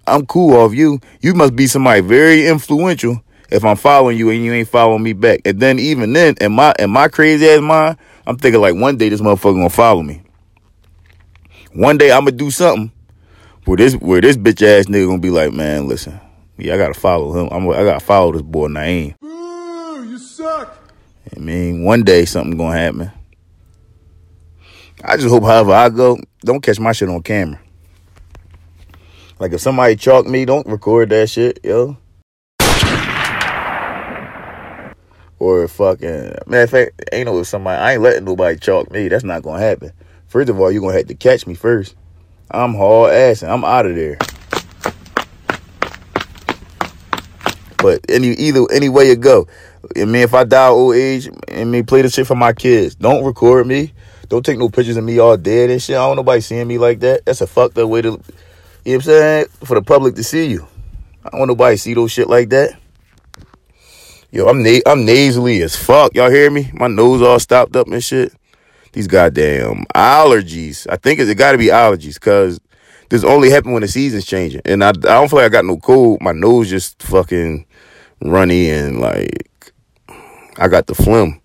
[0.07, 1.01] I'm cool off you.
[1.21, 5.13] You must be somebody very influential if I'm following you and you ain't following me
[5.13, 5.41] back.
[5.45, 7.97] And then even then, in my in my crazy ass mind,
[8.27, 10.23] I'm thinking like one day this motherfucker gonna follow me.
[11.73, 12.93] One day I'm gonna do something
[13.65, 16.19] where this where this bitch ass nigga gonna be like, man, listen,
[16.57, 17.49] yeah, I gotta follow him.
[17.51, 19.15] I'm I gotta follow this boy Naeem.
[19.23, 20.77] Ooh, you suck.
[21.37, 23.13] I mean, one day something gonna happen.
[25.05, 27.61] I just hope, however I go, don't catch my shit on camera.
[29.39, 31.97] Like if somebody chalk me, don't record that shit, yo.
[35.39, 39.09] Or fucking matter of fact, ain't no somebody I ain't letting nobody chalk me.
[39.09, 39.93] That's not gonna happen.
[40.27, 41.95] First of all, you're gonna have to catch me first.
[42.51, 44.19] I'm hard ass and I'm out of there.
[47.79, 49.47] But any either any way you go.
[49.97, 52.97] I mean, if I die old age, I mean, play the shit for my kids.
[52.97, 53.93] Don't record me.
[54.29, 55.97] Don't take no pictures of me all dead and shit.
[55.97, 57.25] I don't nobody seeing me like that.
[57.25, 58.23] That's a fucked up way to, you know
[58.85, 59.47] what I'm saying?
[59.65, 60.67] For the public to see you.
[61.25, 62.79] I don't want nobody see those shit like that.
[64.31, 66.15] Yo, I'm na- I'm nasally as fuck.
[66.15, 66.71] Y'all hear me?
[66.75, 68.33] My nose all stopped up and shit.
[68.93, 70.87] These goddamn allergies.
[70.91, 72.61] I think it, it got to be allergies because
[73.09, 74.61] this only happen when the season's changing.
[74.67, 76.21] And I, I don't feel like I got no cold.
[76.21, 77.65] My nose just fucking
[78.21, 79.73] runny and like
[80.59, 81.41] I got the phlegm.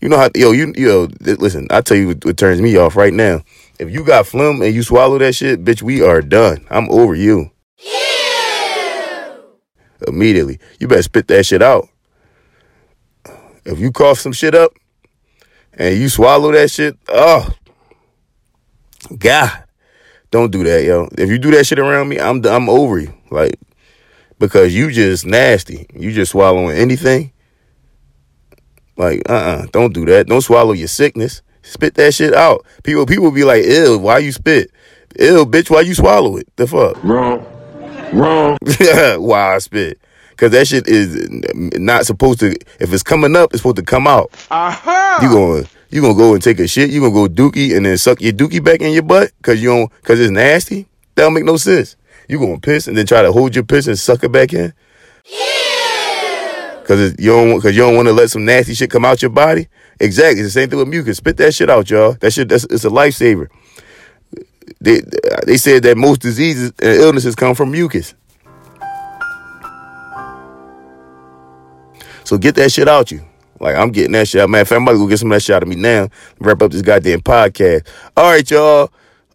[0.00, 1.66] You know how yo you yo listen.
[1.70, 3.42] I tell you what, what turns me off right now.
[3.80, 6.64] If you got phlegm and you swallow that shit, bitch, we are done.
[6.70, 7.50] I'm over you.
[10.06, 11.88] Immediately, you better spit that shit out.
[13.68, 14.72] If you cough some shit up
[15.74, 17.48] and you swallow that shit, oh
[19.18, 19.64] God,
[20.30, 21.08] don't do that, yo.
[21.18, 23.12] If you do that shit around me, I'm I'm over you.
[23.30, 23.58] Like
[24.38, 25.86] because you just nasty.
[25.94, 27.32] You just swallowing anything.
[28.96, 30.26] Like, uh-uh, don't do that.
[30.26, 31.42] Don't swallow your sickness.
[31.62, 32.64] Spit that shit out.
[32.82, 34.70] People people be like, ew, why you spit?
[35.20, 36.48] Ew, bitch, why you swallow it?
[36.56, 37.02] The fuck?
[37.04, 37.44] Wrong.
[38.12, 38.56] Wrong.
[39.20, 40.00] why I spit?
[40.38, 42.54] Cause that shit is not supposed to.
[42.78, 44.30] If it's coming up, it's supposed to come out.
[44.52, 45.18] Aha!
[45.20, 46.90] You going you gonna go and take a shit?
[46.90, 49.32] You gonna go dookie and then suck your dookie back in your butt?
[49.42, 50.86] Cause you don't cause it's nasty?
[51.16, 51.96] That don't make no sense.
[52.28, 54.72] You gonna piss and then try to hold your piss and suck it back in?
[55.24, 56.82] Yeah.
[56.84, 59.30] Cause you don't cause you don't want to let some nasty shit come out your
[59.30, 59.66] body.
[59.98, 61.16] Exactly, it's the same thing with mucus.
[61.16, 62.12] Spit that shit out, y'all.
[62.20, 63.48] That shit that's it's a lifesaver.
[64.80, 65.00] They
[65.46, 68.14] they said that most diseases and illnesses come from mucus.
[72.28, 73.24] So get that shit out you.
[73.58, 74.50] Like I'm getting that shit out.
[74.50, 76.10] Man, if I'm about to go get some of that shit out of me now,
[76.38, 77.88] wrap up this goddamn podcast.
[78.18, 78.92] All right, y'all.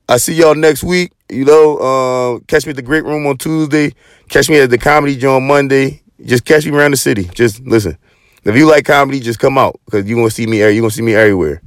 [0.07, 1.11] I see y'all next week.
[1.27, 3.95] You know, uh, catch me at the Great Room on Tuesday.
[4.29, 6.03] Catch me at the Comedy Joint Monday.
[6.23, 7.23] Just catch me around the city.
[7.33, 7.97] Just listen.
[8.43, 10.59] If you like comedy, just come out because you gonna see me.
[10.59, 11.63] You gonna see me everywhere.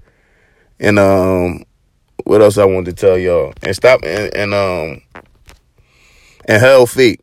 [0.78, 1.64] And um,
[2.22, 3.52] what else I wanted to tell y'all?
[3.64, 5.02] And stop and, and um,
[6.44, 7.20] and hell fake.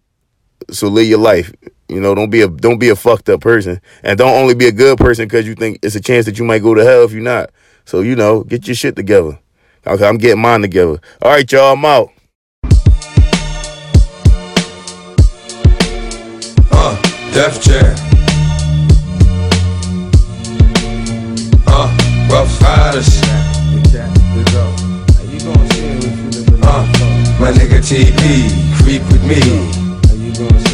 [0.71, 1.53] So live your life.
[1.93, 4.65] You know, don't be a don't be a fucked up person, and don't only be
[4.65, 7.03] a good person because you think it's a chance that you might go to hell
[7.03, 7.51] if you're not.
[7.85, 9.39] So you know, get your shit together.
[9.85, 10.99] Okay, I'm getting mine together.
[11.21, 12.09] All right, y'all, I'm out.
[16.71, 17.95] Uh, Def Jam.
[21.67, 23.21] Uh, Ruff Ryders.
[26.65, 26.85] Uh,
[27.39, 28.49] my nigga TP,
[28.81, 30.72] creep with me.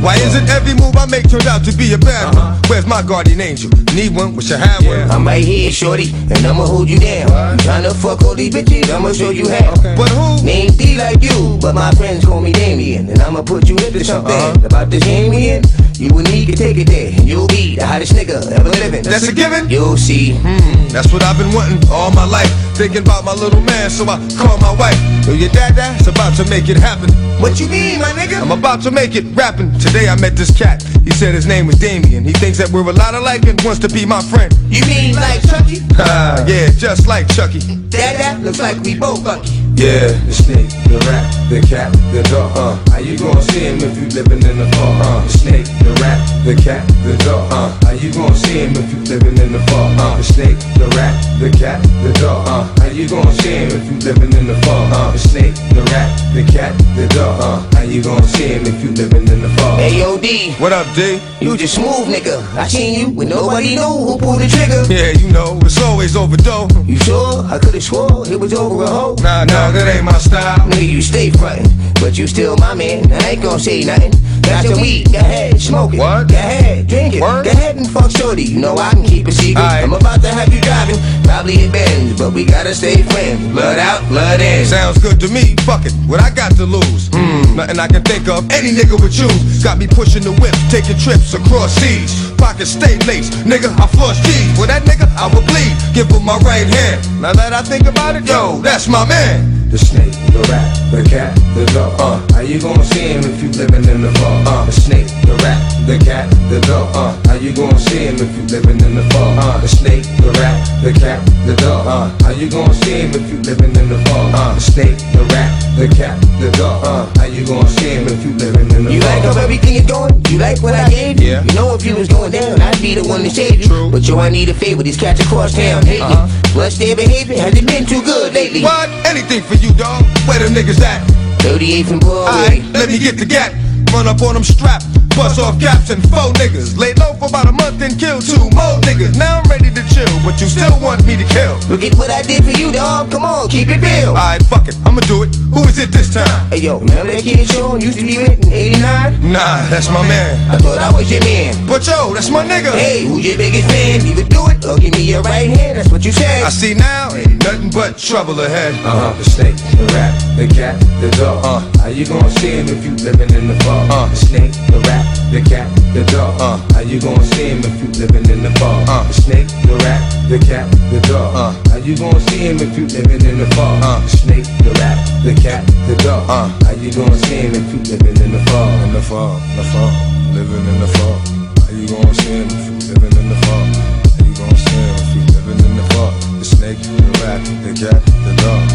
[0.00, 2.58] Why is it every move I make turned out to be a bad one?
[2.68, 3.70] Where's my guardian angel?
[3.94, 4.34] Need one?
[4.34, 5.10] Wish I had one.
[5.10, 7.28] I'm right here, shorty, and I'ma hold you down.
[7.58, 9.74] You tryna fuck all these bitches, I'ma show you how.
[9.96, 10.42] But who?
[10.44, 13.10] Name D like you, but my friends call me Damien.
[13.10, 14.64] And I'ma put you into something Uh-huh.
[14.66, 15.62] about this Damien.
[16.00, 17.59] You and me can take it there, and you'll be
[18.00, 19.02] hottest nigga ever living.
[19.02, 19.68] That's a given?
[19.68, 20.32] You'll see.
[20.36, 22.50] Hmm, that's what I've been wanting all my life.
[22.74, 24.96] Thinking about my little man, so I call my wife.
[25.26, 27.10] Yo, your dad, dad's about to make it happen.
[27.40, 28.40] What you mean, my nigga?
[28.40, 29.78] I'm about to make it rapping.
[29.78, 30.82] Today I met this cat.
[31.04, 32.24] He said his name was Damien.
[32.24, 34.52] He thinks that we're a lot alike and wants to be my friend.
[34.68, 35.80] You mean like Chucky?
[35.98, 37.60] Ah, yeah, just like Chucky.
[37.90, 39.59] That that looks like we both lucky.
[39.80, 42.52] Yeah, the snake, the rat, the cat, the dog.
[42.52, 45.00] Uh, how you gonna see him if you living in the fog?
[45.00, 47.48] Uh, the snake, the rat, the cat, the dog.
[47.48, 49.96] Uh, how you gonna see him if you living in the fog?
[49.96, 52.44] Uh, the snake, the rat, the cat, the dog.
[52.44, 54.92] Uh, how you gonna see him if you living in the fog?
[54.92, 57.40] Uh, the snake, the rat, the cat, the dog.
[57.40, 59.80] Uh, how you gonna see him if you living in the fog?
[59.80, 60.60] AOD.
[60.60, 61.24] What up, D?
[61.40, 62.36] You just smooth, nigga.
[62.52, 64.84] I seen you when nobody knew who pulled the trigger.
[64.92, 66.68] Yeah, you know, it's always overdose.
[66.84, 67.48] You sure?
[67.48, 69.16] I could've swore it was over a hoe.
[69.22, 70.58] Nah, nah, that ain't my style.
[70.68, 73.10] Nigga, you stay frontin', but you still my man.
[73.12, 74.12] I ain't gon' say nothing.
[74.42, 75.98] Got your weed, go ahead, smoke it.
[75.98, 76.28] What?
[76.28, 77.20] Go ahead, drink it.
[77.22, 77.44] Word?
[77.44, 78.42] Go ahead and fuck shorty.
[78.42, 79.62] You know I can keep a secret.
[79.62, 79.84] Aight.
[79.84, 83.46] I'm about to have you driving, probably in Benz, but we gotta stay friends.
[83.52, 84.66] Blood out, blood in.
[84.66, 85.54] Sounds good to me.
[85.62, 85.92] Fuck it.
[86.10, 87.08] What I got to lose?
[87.12, 87.56] Hmm.
[87.56, 88.50] Nothing I can think of.
[88.50, 89.62] Any nigga would choose.
[89.62, 92.32] Got me pushing the whip, taking trips across seas.
[92.34, 93.32] Pockets stay laced.
[93.46, 94.58] Nigga, I flush G's.
[94.58, 95.76] With that nigga, I will bleed.
[95.94, 97.20] Give him my right hand.
[97.20, 99.49] Now that I think about it, yo, that's my man.
[99.70, 101.94] The snake, the rat, the cat, the dog.
[102.00, 104.46] Uh, how you gonna see him if you living in the fog?
[104.46, 106.90] Uh, the snake, the rat, the cat, the dog.
[106.94, 109.38] Uh, how you gonna see him if you living in the fog?
[109.38, 111.86] Uh, the snake, the rat, the cat, the dog.
[111.86, 114.32] Uh, how you gonna see him if you living in the fog?
[114.34, 116.84] Uh, the snake, the rat, the cat, the dog.
[116.84, 119.10] Uh, how you gonna see him if you living in the You fog?
[119.10, 120.14] like how everything is going?
[120.28, 121.30] You like what I gave you?
[121.30, 121.42] Yeah.
[121.44, 123.66] You know if you was going down, I'd be the one to save you.
[123.66, 123.90] True.
[123.90, 124.82] But yo, I need a favor.
[124.82, 126.26] These cats across town hate Uh-huh.
[126.26, 126.32] me.
[126.52, 128.62] Plus their behavior hasn't been too good lately.
[128.62, 128.88] What?
[129.06, 130.04] Anything for you, dog.
[130.26, 131.00] Where them niggas at?
[131.40, 132.30] 38th and Broadway.
[132.30, 133.54] Alright, let me get the gat.
[133.92, 134.82] Run up on them strap.
[135.20, 136.78] Bust off caps and four niggas.
[136.78, 139.18] Lay low for about a month and kill two more niggas.
[139.18, 141.60] Now I'm ready to chill, but you still want me to kill.
[141.68, 143.10] Look at what I did for you, dog.
[143.10, 144.16] Come on, keep it real.
[144.16, 144.76] Alright, fuck it.
[144.86, 145.36] I'ma do it.
[145.52, 146.48] Who is it this time?
[146.48, 149.32] Hey yo, remember that kid Sean used to be with in 89?
[149.32, 150.40] Nah, that's my man.
[150.48, 151.52] I thought I was your man.
[151.66, 152.72] But yo, that's my nigga.
[152.72, 154.00] Hey, who's your biggest fan?
[154.00, 155.78] Either do it or give me your right hand.
[155.78, 156.44] That's what you said.
[156.44, 158.72] I see now, ain't nothing but trouble ahead.
[158.86, 159.12] Uh huh.
[159.18, 161.44] The snake, the rat, the cat, the dog.
[161.44, 163.90] Uh, how you gonna see him if you living in the fog?
[163.90, 166.34] Uh, the snake, the rat, the cat, the dog.
[166.40, 168.82] Uh, how you gonna see him if you living in the fog?
[168.88, 171.34] Uh, the snake, the rat, the cat, the dog.
[171.34, 173.78] Uh, how you gonna see him if you living in the fog?
[173.82, 176.28] Uh, the snake, the rat, the cat, the dog.
[176.28, 178.70] Uh, how you gonna see him if you living in the fog?
[178.82, 179.92] In the fog, the fog,
[180.34, 181.18] living in the fog.
[181.62, 183.66] How you gonna see him if you living in the fog?
[184.10, 186.12] How you gonna see him if you living in the fog?
[186.42, 188.66] The snake, the rat, the cat, the dog.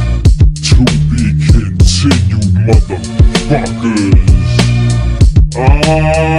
[0.72, 0.80] To
[1.12, 4.35] be continued, motherfuckers.
[5.58, 6.36] Ah.